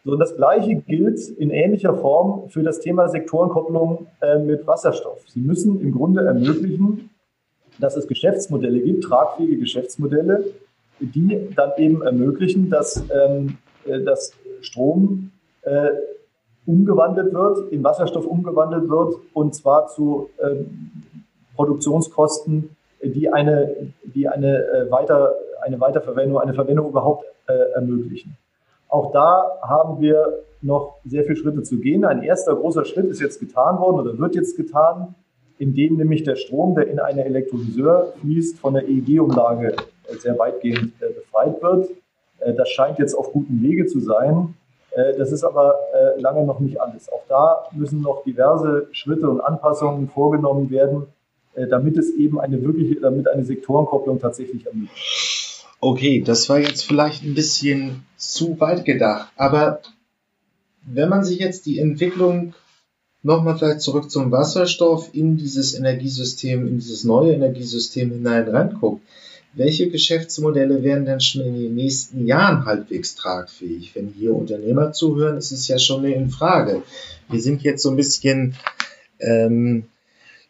[0.03, 5.23] So, und das Gleiche gilt in ähnlicher Form für das Thema Sektorenkopplung äh, mit Wasserstoff.
[5.27, 7.09] Sie müssen im Grunde ermöglichen,
[7.79, 10.45] dass es Geschäftsmodelle gibt, tragfähige Geschäftsmodelle,
[10.99, 15.31] die dann eben ermöglichen, dass, ähm, äh, dass Strom
[15.65, 15.89] äh,
[16.65, 20.91] umgewandelt wird, in Wasserstoff umgewandelt wird und zwar zu ähm,
[21.55, 28.37] Produktionskosten, die eine, die eine, äh, weiter, eine Weiterverwendung, eine Verwendung überhaupt äh, ermöglichen.
[28.89, 32.05] Auch da haben wir noch sehr viele Schritte zu gehen.
[32.05, 35.15] Ein erster großer Schritt ist jetzt getan worden oder wird jetzt getan,
[35.57, 39.75] indem nämlich der Strom, der in eine Elektrolyseur fließt, von der EEG-Umlage
[40.19, 41.89] sehr weitgehend äh, befreit wird.
[42.39, 44.55] Äh, das scheint jetzt auf gutem Wege zu sein.
[44.95, 47.11] Äh, das ist aber äh, lange noch nicht alles.
[47.11, 51.07] Auch da müssen noch diverse Schritte und Anpassungen vorgenommen werden,
[51.53, 55.65] äh, damit es eben eine wirkliche, damit eine Sektorenkopplung tatsächlich ermöglicht.
[55.81, 59.81] Okay, das war jetzt vielleicht ein bisschen zu weit gedacht, aber
[60.87, 62.53] wenn man sich jetzt die Entwicklung
[63.21, 69.01] nochmal vielleicht zurück zum Wasserstoff in dieses Energiesystem, in dieses neue Energiesystem hinein reinguckt,
[69.55, 73.95] welche Geschäftsmodelle werden denn schon in den nächsten Jahren halbwegs tragfähig?
[73.95, 76.83] Wenn hier Unternehmer zuhören, ist es ja schon eine Frage.
[77.29, 78.55] Wir sind jetzt so ein bisschen
[79.19, 79.85] ähm,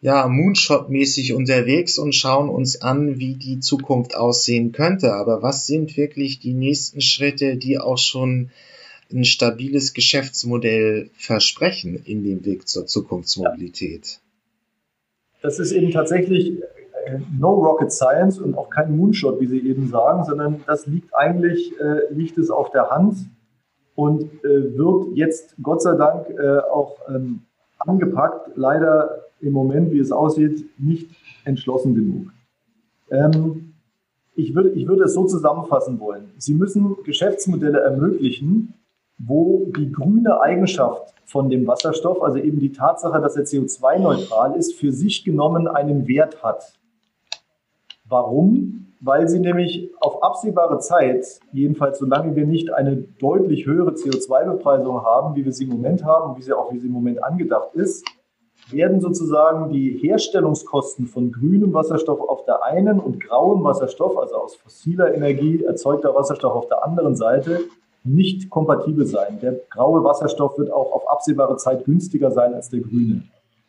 [0.00, 5.14] ja, Moonshot-mäßig unterwegs und schauen uns an, wie die Zukunft aussehen könnte.
[5.14, 8.50] Aber was sind wirklich die nächsten Schritte, die auch schon
[9.12, 14.18] ein stabiles Geschäftsmodell versprechen in dem Weg zur Zukunftsmobilität?
[15.42, 16.54] Das ist eben tatsächlich
[17.38, 21.72] no rocket science und auch kein Moonshot, wie Sie eben sagen, sondern das liegt eigentlich,
[21.80, 23.16] äh, liegt es auf der Hand
[23.94, 27.40] und äh, wird jetzt Gott sei Dank äh, auch ähm,
[27.78, 28.50] angepackt.
[28.56, 31.10] Leider im Moment, wie es aussieht, nicht
[31.44, 32.32] entschlossen genug.
[33.10, 33.74] Ähm,
[34.34, 36.30] ich, würde, ich würde es so zusammenfassen wollen.
[36.38, 38.74] Sie müssen Geschäftsmodelle ermöglichen,
[39.18, 44.74] wo die grüne Eigenschaft von dem Wasserstoff, also eben die Tatsache, dass er CO2-neutral ist,
[44.74, 46.74] für sich genommen einen Wert hat.
[48.08, 48.86] Warum?
[49.00, 55.36] Weil sie nämlich auf absehbare Zeit, jedenfalls solange wir nicht eine deutlich höhere CO2-Bepreisung haben,
[55.36, 58.06] wie wir sie im Moment haben, wie sie auch wie sie im Moment angedacht ist,
[58.70, 64.56] werden sozusagen die Herstellungskosten von grünem Wasserstoff auf der einen und grauem Wasserstoff, also aus
[64.56, 67.60] fossiler Energie erzeugter Wasserstoff auf der anderen Seite,
[68.02, 69.38] nicht kompatibel sein.
[69.40, 73.22] Der graue Wasserstoff wird auch auf absehbare Zeit günstiger sein als der grüne.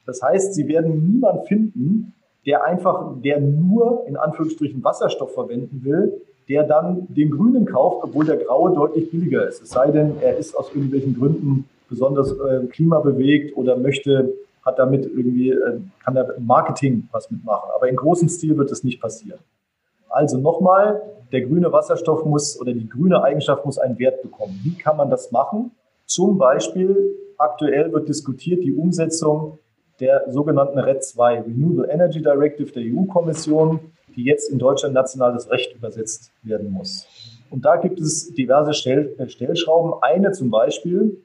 [0.05, 2.13] Das heißt, Sie werden niemanden finden,
[2.45, 8.25] der einfach, der nur in Anführungsstrichen Wasserstoff verwenden will, der dann den grünen kauft, obwohl
[8.25, 9.61] der graue deutlich billiger ist.
[9.61, 14.33] Es sei denn, er ist aus irgendwelchen Gründen besonders äh, klimabewegt oder möchte,
[14.65, 17.69] hat damit irgendwie, äh, kann da Marketing was mitmachen.
[17.75, 19.39] Aber in großem Stil wird das nicht passieren.
[20.09, 24.59] Also nochmal, der grüne Wasserstoff muss oder die grüne Eigenschaft muss einen Wert bekommen.
[24.63, 25.71] Wie kann man das machen?
[26.05, 29.59] Zum Beispiel, aktuell wird diskutiert die Umsetzung
[29.99, 33.79] der sogenannten RED 2, Renewable Energy Directive der EU-Kommission,
[34.15, 37.07] die jetzt in Deutschland nationales Recht übersetzt werden muss.
[37.49, 39.93] Und da gibt es diverse Stell äh, Stellschrauben.
[40.01, 41.23] Eine zum Beispiel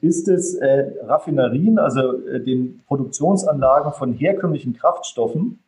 [0.00, 5.62] ist es, äh, Raffinerien, also äh, den Produktionsanlagen von herkömmlichen Kraftstoffen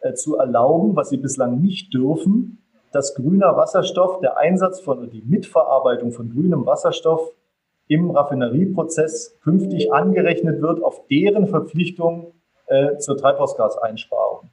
[0.00, 2.58] äh, zu erlauben, was sie bislang nicht dürfen,
[2.92, 7.32] dass grüner Wasserstoff, der Einsatz von, die Mitverarbeitung von grünem Wasserstoff
[7.88, 12.32] im Raffinerieprozess künftig angerechnet wird auf deren Verpflichtung
[12.66, 14.50] äh, zur Treibhausgaseinsparung.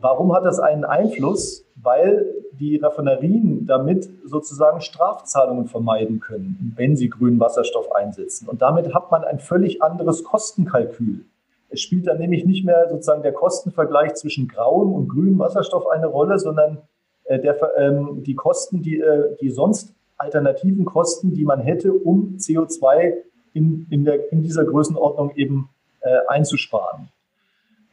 [0.00, 1.64] Warum hat das einen Einfluss?
[1.74, 8.48] Weil die Raffinerien damit sozusagen Strafzahlungen vermeiden können, wenn sie grünen Wasserstoff einsetzen.
[8.48, 11.24] Und damit hat man ein völlig anderes Kostenkalkül.
[11.70, 16.06] Es spielt dann nämlich nicht mehr sozusagen der Kostenvergleich zwischen grauem und grünem Wasserstoff eine
[16.06, 16.78] Rolle, sondern
[17.24, 22.36] äh, der, ähm, die Kosten, die, äh, die sonst alternativen Kosten, die man hätte, um
[22.38, 23.14] CO2
[23.54, 25.68] in, in, der, in dieser Größenordnung eben
[26.00, 27.08] äh, einzusparen.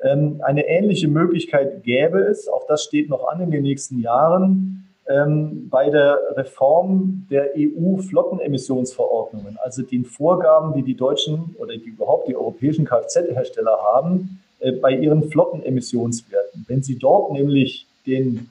[0.01, 4.88] Ähm, eine ähnliche Möglichkeit gäbe es, auch das steht noch an in den nächsten Jahren,
[5.07, 12.27] ähm, bei der Reform der EU-Flottenemissionsverordnungen, also den Vorgaben, die die deutschen oder die überhaupt
[12.27, 16.65] die europäischen Kfz-Hersteller haben, äh, bei ihren Flottenemissionswerten.
[16.67, 18.49] Wenn sie dort nämlich den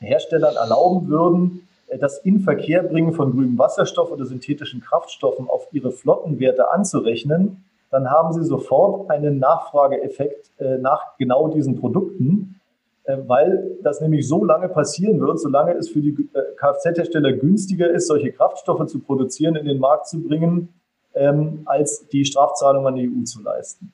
[0.00, 7.64] Herstellern erlauben würden, das Inverkehrbringen von grünem Wasserstoff oder synthetischen Kraftstoffen auf ihre Flottenwerte anzurechnen,
[7.90, 12.60] dann haben sie sofort einen Nachfrageeffekt äh, nach genau diesen Produkten,
[13.04, 16.12] äh, weil das nämlich so lange passieren wird, solange es für die
[16.56, 20.74] Kfz-Hersteller günstiger ist, solche Kraftstoffe zu produzieren, in den Markt zu bringen,
[21.14, 23.92] ähm, als die Strafzahlung an die EU zu leisten.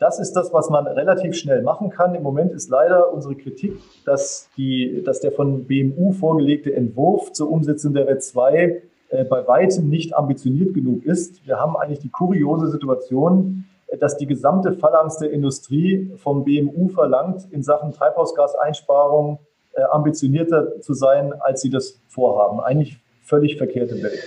[0.00, 2.14] Das ist das, was man relativ schnell machen kann.
[2.14, 3.76] Im Moment ist leider unsere Kritik,
[4.06, 9.46] dass, die, dass der von BMU vorgelegte Entwurf zur Umsetzung der RED 2 äh, bei
[9.46, 11.46] weitem nicht ambitioniert genug ist.
[11.46, 13.66] Wir haben eigentlich die kuriose Situation,
[14.00, 19.38] dass die gesamte Phalanx der Industrie vom BMU verlangt, in Sachen Treibhausgaseinsparung
[19.74, 22.60] äh, ambitionierter zu sein, als sie das vorhaben.
[22.60, 24.24] Eigentlich völlig verkehrte Welt.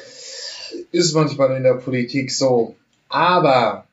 [0.91, 2.76] Ist manchmal in der Politik so.
[3.09, 3.86] Aber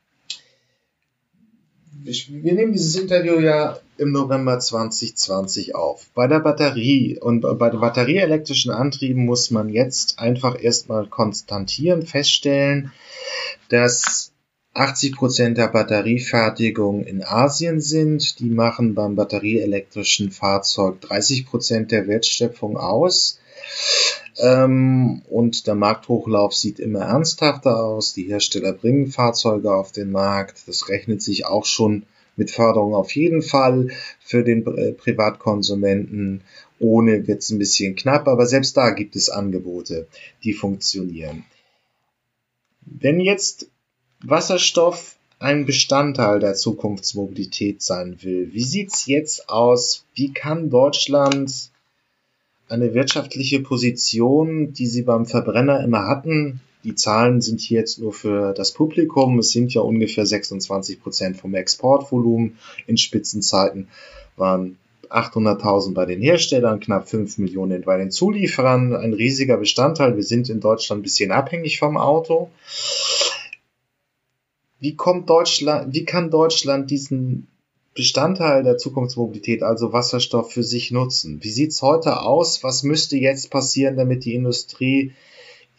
[2.03, 6.09] wir nehmen dieses Interview ja im November 2020 auf.
[6.15, 12.91] Bei der Batterie und bei den batterieelektrischen Antrieben muss man jetzt einfach erstmal konstantieren, feststellen,
[13.69, 14.31] dass
[14.73, 18.39] 80 Prozent der Batteriefertigung in Asien sind.
[18.39, 23.39] Die machen beim batterieelektrischen Fahrzeug 30 Prozent der Wertschöpfung aus.
[24.37, 28.13] Ähm, und der Markthochlauf sieht immer ernsthafter aus.
[28.13, 30.67] Die Hersteller bringen Fahrzeuge auf den Markt.
[30.67, 32.03] Das rechnet sich auch schon
[32.35, 36.41] mit Förderung auf jeden Fall für den äh, Privatkonsumenten.
[36.79, 40.07] Ohne wird es ein bisschen knapp, aber selbst da gibt es Angebote,
[40.43, 41.45] die funktionieren.
[42.81, 43.67] Wenn jetzt
[44.23, 50.05] Wasserstoff ein Bestandteil der Zukunftsmobilität sein will, wie sieht's jetzt aus?
[50.13, 51.70] Wie kann Deutschland
[52.71, 58.13] eine wirtschaftliche Position, die sie beim Verbrenner immer hatten, die Zahlen sind hier jetzt nur
[58.13, 59.37] für das Publikum.
[59.37, 62.57] Es sind ja ungefähr 26 Prozent vom Exportvolumen.
[62.87, 63.89] In Spitzenzeiten
[64.35, 64.77] waren
[65.09, 68.95] 800.000 bei den Herstellern, knapp 5 Millionen bei den Zulieferern.
[68.95, 70.15] Ein riesiger Bestandteil.
[70.15, 72.49] Wir sind in Deutschland ein bisschen abhängig vom Auto.
[74.79, 77.47] Wie kommt Deutschland, wie kann Deutschland diesen
[77.93, 81.43] Bestandteil der Zukunftsmobilität, also Wasserstoff, für sich nutzen?
[81.43, 82.63] Wie sieht's heute aus?
[82.63, 85.13] Was müsste jetzt passieren, damit die Industrie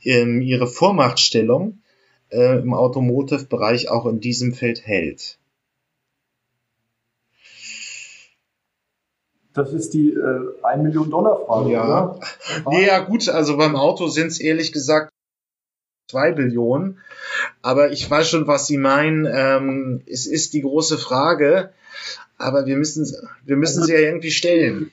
[0.04, 1.78] ähm, ihre Vormachtstellung
[2.30, 5.38] äh, im Automotive-Bereich auch in diesem Feld hält?
[9.54, 11.84] Das ist die äh, 1 Million Dollar Frage, ja.
[11.84, 12.20] oder?
[12.70, 15.12] Nee, ja gut, also beim Auto sind es ehrlich gesagt
[16.10, 16.98] 2 Billionen.
[17.62, 19.26] Aber ich weiß schon, was Sie meinen.
[19.32, 21.70] Ähm, es ist die große Frage,
[22.36, 23.06] aber wir müssen,
[23.44, 24.90] wir müssen also, sie ja irgendwie stellen.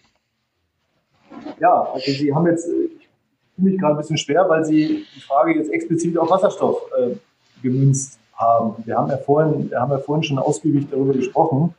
[1.59, 3.09] Ja, also Sie haben jetzt, ich
[3.55, 7.15] fühle mich gerade ein bisschen schwer, weil Sie die Frage jetzt explizit auf Wasserstoff äh,
[7.63, 8.75] gemünzt haben.
[8.85, 11.73] Wir haben ja vorhin, wir haben ja vorhin schon ausgiebig darüber gesprochen,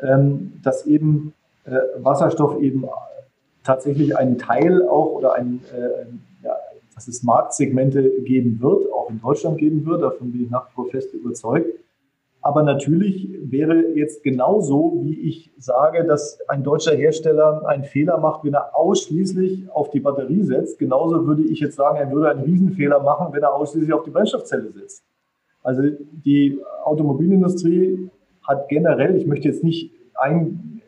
[0.00, 2.84] ähm, dass eben äh, Wasserstoff eben
[3.64, 6.06] tatsächlich einen Teil auch oder ein, äh,
[7.00, 10.02] dass es Marktsegmente geben wird, auch in Deutschland geben wird.
[10.02, 11.66] Davon bin ich nach wie vor fest überzeugt.
[12.42, 18.44] Aber natürlich wäre jetzt genauso, wie ich sage, dass ein deutscher Hersteller einen Fehler macht,
[18.44, 20.78] wenn er ausschließlich auf die Batterie setzt.
[20.78, 24.10] Genauso würde ich jetzt sagen, er würde einen Riesenfehler machen, wenn er ausschließlich auf die
[24.10, 25.02] Brennstoffzelle setzt.
[25.62, 25.82] Also
[26.24, 28.10] die Automobilindustrie
[28.46, 29.90] hat generell, ich möchte jetzt nicht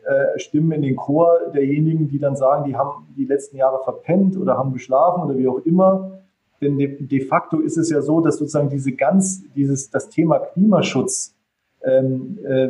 [0.05, 4.57] einstimmen in den Chor derjenigen, die dann sagen, die haben die letzten Jahre verpennt oder
[4.57, 6.19] haben geschlafen oder wie auch immer.
[6.61, 10.39] Denn de, de facto ist es ja so, dass sozusagen diese ganz, dieses, das Thema
[10.39, 11.35] Klimaschutz
[11.83, 12.69] ähm, äh,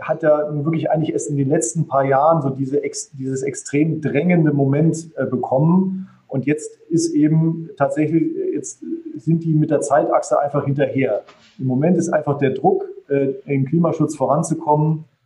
[0.00, 2.80] hat ja wirklich eigentlich erst in den letzten paar Jahren so diese
[3.14, 6.08] dieses extrem drängende Moment äh, bekommen.
[6.28, 8.84] Und jetzt ist eben tatsächlich, jetzt
[9.16, 11.22] sind die mit der Zeitachse einfach hinterher.
[11.58, 15.17] Im Moment ist einfach der Druck, äh, im Klimaschutz voranzukommen, äh,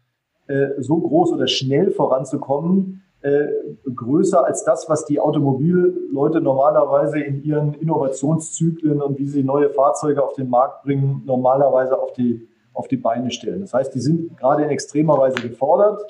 [0.78, 3.46] so groß oder schnell voranzukommen, äh,
[3.94, 10.24] größer als das, was die Automobilleute normalerweise in ihren Innovationszyklen und wie sie neue Fahrzeuge
[10.24, 13.60] auf den Markt bringen, normalerweise auf die, auf die Beine stellen.
[13.60, 16.02] Das heißt, die sind gerade in extremer Weise gefordert.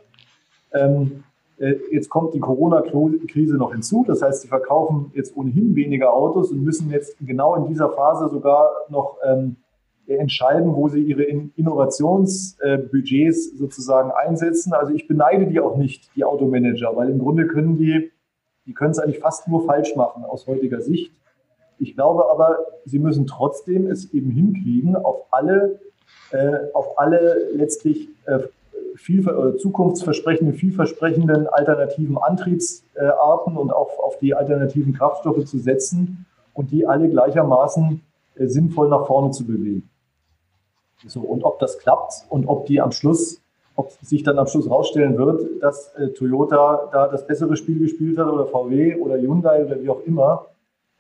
[0.73, 1.25] Ähm,
[1.59, 4.05] äh, jetzt kommt die Corona-Krise noch hinzu.
[4.07, 8.31] Das heißt, sie verkaufen jetzt ohnehin weniger Autos und müssen jetzt genau in dieser Phase
[8.31, 9.57] sogar noch ähm,
[10.07, 14.73] entscheiden, wo sie ihre Innovationsbudgets sozusagen einsetzen.
[14.73, 18.11] Also ich beneide die auch nicht, die Automanager, weil im Grunde können die,
[18.67, 21.13] die können es eigentlich fast nur falsch machen aus heutiger Sicht.
[21.79, 25.81] Ich glaube aber, sie müssen trotzdem es eben hinkriegen, auf alle,
[26.31, 28.41] äh, auf alle letztlich äh,
[28.95, 36.71] viel, äh, zukunftsversprechenden, vielversprechenden alternativen Antriebsarten und auch auf die alternativen Kraftstoffe zu setzen und
[36.71, 38.01] die alle gleichermaßen
[38.37, 39.89] äh, sinnvoll nach vorne zu bewegen.
[41.07, 43.41] So, und ob das klappt und ob die am Schluss,
[43.75, 48.19] ob sich dann am Schluss rausstellen wird, dass äh, Toyota da das bessere Spiel gespielt
[48.19, 50.47] hat oder VW oder Hyundai oder wie auch immer,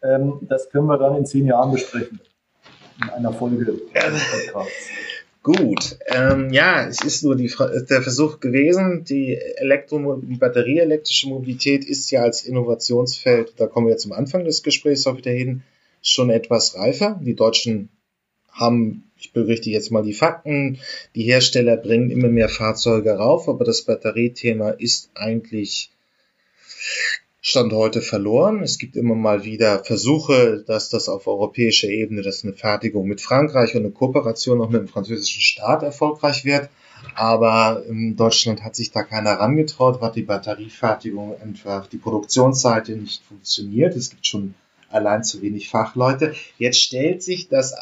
[0.03, 2.21] ähm, das können wir dann in zehn Jahren besprechen.
[3.03, 3.81] In einer Folge.
[5.43, 7.53] Gut, ähm, ja, es ist nur die,
[7.91, 9.05] der Versuch gewesen.
[9.05, 14.45] Die, Elektro die batterieelektrische Mobilität ist ja als Innovationsfeld, da kommen wir jetzt zum Anfang
[14.45, 15.65] des Gesprächs auch wieder hin,
[16.01, 17.21] schon etwas reifer.
[17.21, 17.89] Die Deutschen
[18.53, 20.81] haben, ich berichte jetzt mal die Fakten,
[21.15, 25.93] die Hersteller bringen immer mehr Fahrzeuge rauf, aber das Batteriethema ist eigentlich
[27.41, 28.63] Stand heute verloren.
[28.63, 33.21] Es gibt immer mal wieder Versuche, dass das auf europäischer Ebene, dass eine Fertigung mit
[33.21, 36.69] Frankreich und eine Kooperation auch mit dem französischen Staat erfolgreich wird.
[37.15, 43.23] Aber in Deutschland hat sich da keiner herangetraut, weil die Batteriefertigung einfach die Produktionsseite nicht
[43.25, 43.95] funktioniert.
[43.97, 44.55] Es gibt schon
[44.89, 46.35] allein zu wenig Fachleute.
[46.59, 47.75] Jetzt stellt sich das.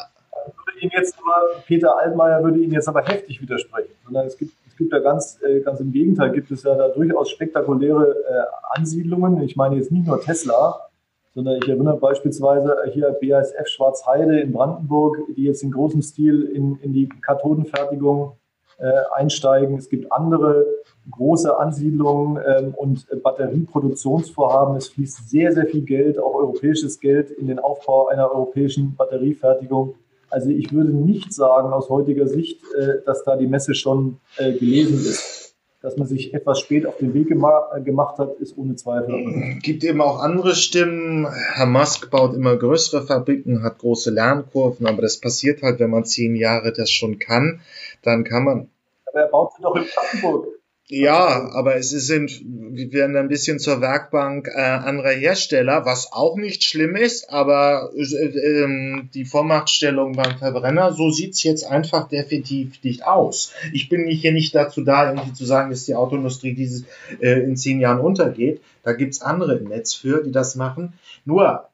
[0.81, 4.93] Ihnen jetzt aber, Peter Altmaier würde Ihnen jetzt aber heftig widersprechen, sondern es gibt gibt
[4.93, 9.41] da ganz, äh, ganz im Gegenteil, gibt es ja da durchaus spektakuläre äh, Ansiedlungen.
[9.43, 10.87] Ich meine jetzt nicht nur Tesla,
[11.35, 16.79] sondern ich erinnere beispielsweise hier BASF Schwarzheide in Brandenburg, die jetzt in großem Stil in,
[16.81, 18.33] in die Kathodenfertigung
[18.79, 19.77] äh, einsteigen.
[19.77, 20.65] Es gibt andere
[21.11, 24.75] große Ansiedlungen ähm, und Batterieproduktionsvorhaben.
[24.77, 29.93] Es fließt sehr, sehr viel Geld, auch europäisches Geld, in den Aufbau einer europäischen Batteriefertigung.
[30.31, 34.53] Also ich würde nicht sagen aus heutiger Sicht, äh, dass da die Messe schon äh,
[34.53, 35.55] gelesen ist.
[35.81, 39.59] Dass man sich etwas spät auf den Weg äh, gemacht hat, ist ohne Zweifel.
[39.61, 41.27] Gibt eben auch andere Stimmen.
[41.27, 46.05] Herr Musk baut immer größere Fabriken, hat große Lernkurven, aber das passiert halt, wenn man
[46.05, 47.59] zehn Jahre das schon kann,
[48.03, 48.69] dann kann man.
[49.07, 50.60] Aber er baut sie doch in Brandenburg.
[50.93, 56.35] Ja, aber es sind, wir werden ein bisschen zur Werkbank äh, anderer Hersteller, was auch
[56.35, 62.83] nicht schlimm ist, aber äh, äh, die Vormachtstellung beim Verbrenner, so sieht's jetzt einfach definitiv
[62.83, 63.53] nicht aus.
[63.71, 66.83] Ich bin hier nicht dazu da, irgendwie zu sagen, dass die Autoindustrie dieses
[67.21, 68.61] äh, in zehn Jahren untergeht.
[68.83, 70.99] Da gibt's andere im Netz für, die das machen.
[71.23, 71.69] Nur,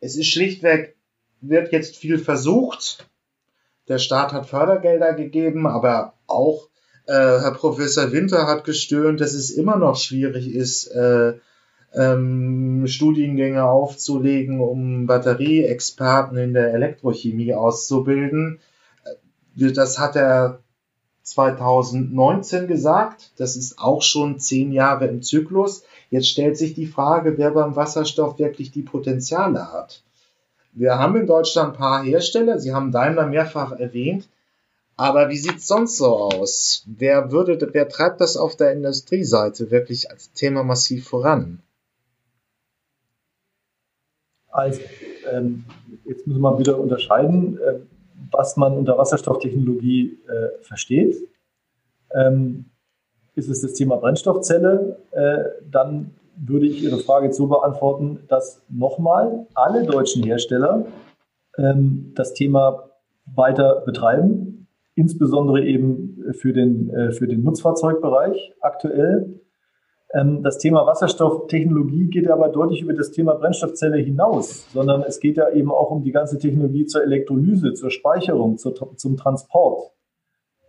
[0.00, 0.94] es ist schlichtweg,
[1.40, 3.08] wird jetzt viel versucht.
[3.88, 6.68] Der Staat hat Fördergelder gegeben, aber auch
[7.08, 11.34] äh, Herr Professor Winter hat gestöhnt, dass es immer noch schwierig ist, äh,
[11.94, 18.60] ähm, Studiengänge aufzulegen, um Batterieexperten in der Elektrochemie auszubilden.
[19.56, 20.60] Äh, das hat er
[21.22, 23.32] 2019 gesagt.
[23.38, 25.84] Das ist auch schon zehn Jahre im Zyklus.
[26.10, 30.02] Jetzt stellt sich die Frage, wer beim Wasserstoff wirklich die Potenziale hat.
[30.74, 34.28] Wir haben in Deutschland ein paar Hersteller, Sie haben Daimler mehrfach erwähnt,
[34.98, 36.84] aber wie sieht's sonst so aus?
[36.86, 41.62] Wer würde, wer treibt das auf der Industrieseite wirklich als Thema massiv voran?
[44.50, 44.80] Also,
[45.30, 45.64] ähm,
[46.04, 47.78] jetzt müssen wir wieder unterscheiden, äh,
[48.32, 51.16] was man unter Wasserstofftechnologie äh, versteht.
[52.12, 52.64] Ähm,
[53.36, 54.98] ist es das Thema Brennstoffzelle?
[55.12, 60.86] Äh, dann würde ich Ihre Frage jetzt so beantworten, dass nochmal alle deutschen Hersteller
[61.56, 62.90] ähm, das Thema
[63.26, 64.47] weiter betreiben
[64.98, 69.40] insbesondere eben für den, äh, für den Nutzfahrzeugbereich aktuell.
[70.12, 75.36] Ähm, das Thema Wasserstofftechnologie geht aber deutlich über das Thema Brennstoffzelle hinaus, sondern es geht
[75.36, 79.92] ja eben auch um die ganze Technologie zur Elektrolyse, zur Speicherung, zur, zum Transport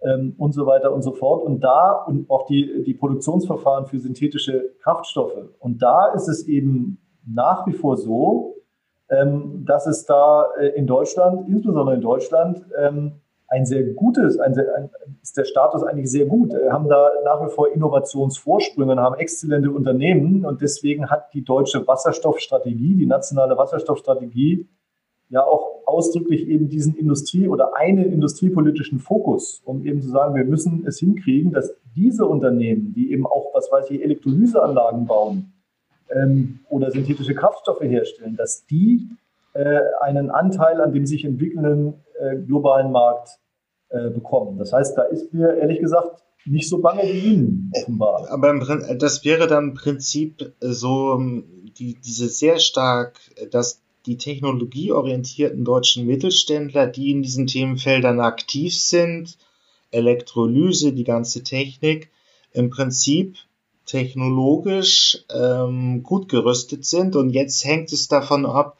[0.03, 1.43] ähm, und so weiter und so fort.
[1.43, 5.49] Und da und auch die, die Produktionsverfahren für synthetische Kraftstoffe.
[5.57, 8.57] Und da ist es eben nach wie vor so,
[9.09, 12.63] ähm, dass es da äh, in Deutschland, insbesondere in Deutschland,
[13.49, 14.89] ein sehr gutes, ein ein,
[15.21, 16.53] ist der Status eigentlich sehr gut.
[16.53, 21.43] Wir haben da nach wie vor Innovationsvorsprünge und haben exzellente Unternehmen und deswegen hat die
[21.43, 24.67] deutsche Wasserstoffstrategie, die nationale Wasserstoffstrategie,
[25.29, 30.45] ja auch ausdrücklich eben diesen Industrie- oder einen industriepolitischen Fokus, um eben zu sagen, wir
[30.45, 35.53] müssen es hinkriegen, dass diese Unternehmen, die eben auch, was weiß ich, Elektrolyseanlagen bauen
[36.09, 39.09] ähm, oder synthetische Kraftstoffe herstellen, dass die
[39.53, 43.29] äh, einen Anteil an dem sich entwickelnden äh, globalen Markt
[43.89, 44.57] äh, bekommen.
[44.57, 48.29] Das heißt, da ist mir ehrlich gesagt nicht so bange wie Ihnen offenbar.
[48.29, 48.53] Aber
[48.95, 53.19] das wäre dann im Prinzip so die, diese sehr stark,
[53.51, 59.37] dass die technologieorientierten deutschen Mittelständler, die in diesen Themenfeldern aktiv sind,
[59.91, 62.09] Elektrolyse, die ganze Technik,
[62.53, 63.37] im Prinzip
[63.85, 67.15] technologisch ähm, gut gerüstet sind.
[67.15, 68.77] Und jetzt hängt es davon ab,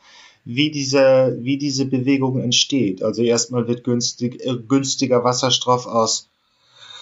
[0.52, 3.04] wie diese, wie diese Bewegung entsteht.
[3.04, 6.28] Also erstmal wird günstig, äh, günstiger Wasserstoff aus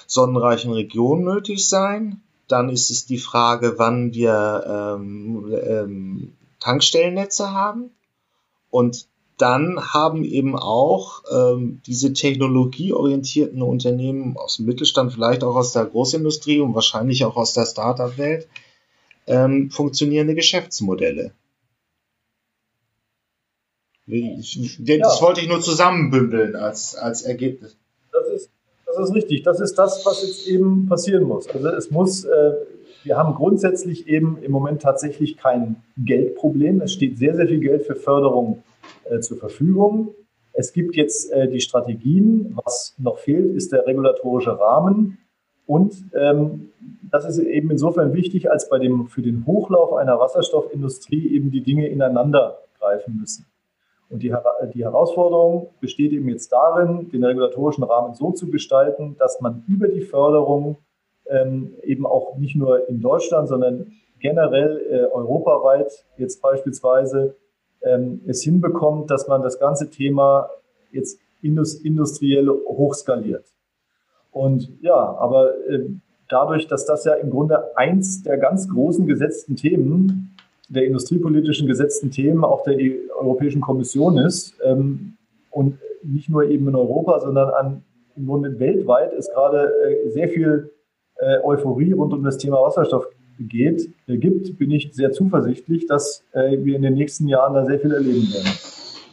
[0.05, 2.19] sonnenreichen Regionen nötig sein.
[2.49, 7.91] Dann ist es die Frage, wann wir ähm, ähm, Tankstellennetze haben.
[8.69, 15.71] Und dann haben eben auch ähm, diese technologieorientierten Unternehmen aus dem Mittelstand, vielleicht auch aus
[15.71, 18.49] der Großindustrie und wahrscheinlich auch aus der Startup-Welt,
[19.25, 21.31] ähm, funktionierende Geschäftsmodelle.
[24.07, 25.21] Das ja.
[25.21, 27.77] wollte ich nur zusammenbündeln als, als Ergebnis.
[28.13, 28.49] Das ist,
[28.85, 29.43] das ist richtig.
[29.43, 31.47] Das ist das, was jetzt eben passieren muss.
[31.49, 32.53] Also es muss, äh,
[33.03, 36.81] wir haben grundsätzlich eben im Moment tatsächlich kein Geldproblem.
[36.81, 38.63] Es steht sehr, sehr viel Geld für Förderung
[39.09, 40.15] äh, zur Verfügung.
[40.53, 42.57] Es gibt jetzt äh, die Strategien.
[42.63, 45.17] Was noch fehlt, ist der regulatorische Rahmen.
[45.65, 46.69] Und ähm,
[47.11, 51.61] das ist eben insofern wichtig, als bei dem, für den Hochlauf einer Wasserstoffindustrie eben die
[51.61, 53.45] Dinge ineinander greifen müssen.
[54.09, 54.33] Und die,
[54.73, 59.89] die Herausforderung besteht eben jetzt darin, den regulatorischen Rahmen so zu gestalten, dass man über
[59.89, 60.77] die Förderung
[61.25, 67.35] ähm, eben auch nicht nur in Deutschland, sondern generell äh, europaweit jetzt beispielsweise
[67.81, 70.49] ähm, es hinbekommt, dass man das ganze Thema
[70.91, 73.45] jetzt industriell hochskaliert.
[74.31, 75.89] Und ja, aber äh,
[76.29, 80.36] dadurch, dass das ja im Grunde eins der ganz großen gesetzten Themen,
[80.69, 82.77] der industriepolitischen gesetzten Themen auch der
[83.19, 85.17] Europäischen Kommission ist ähm,
[85.51, 87.83] und nicht nur eben in Europa, sondern an,
[88.15, 90.71] im Grunde weltweit ist gerade äh, sehr viel
[91.17, 93.07] äh, Euphorie rund um das Thema Wasserstoff
[93.39, 97.79] geht, äh, gibt, bin ich sehr zuversichtlich, dass wir in den nächsten Jahren da sehr
[97.79, 98.51] viel erleben werden,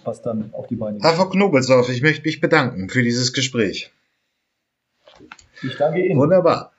[0.05, 1.05] was dann auf die Beine geht.
[1.05, 3.92] Herr Knobelsdorf, ich möchte mich bedanken für dieses Gespräch.
[5.62, 6.18] Ich danke Ihnen.
[6.18, 6.74] Wunderbar.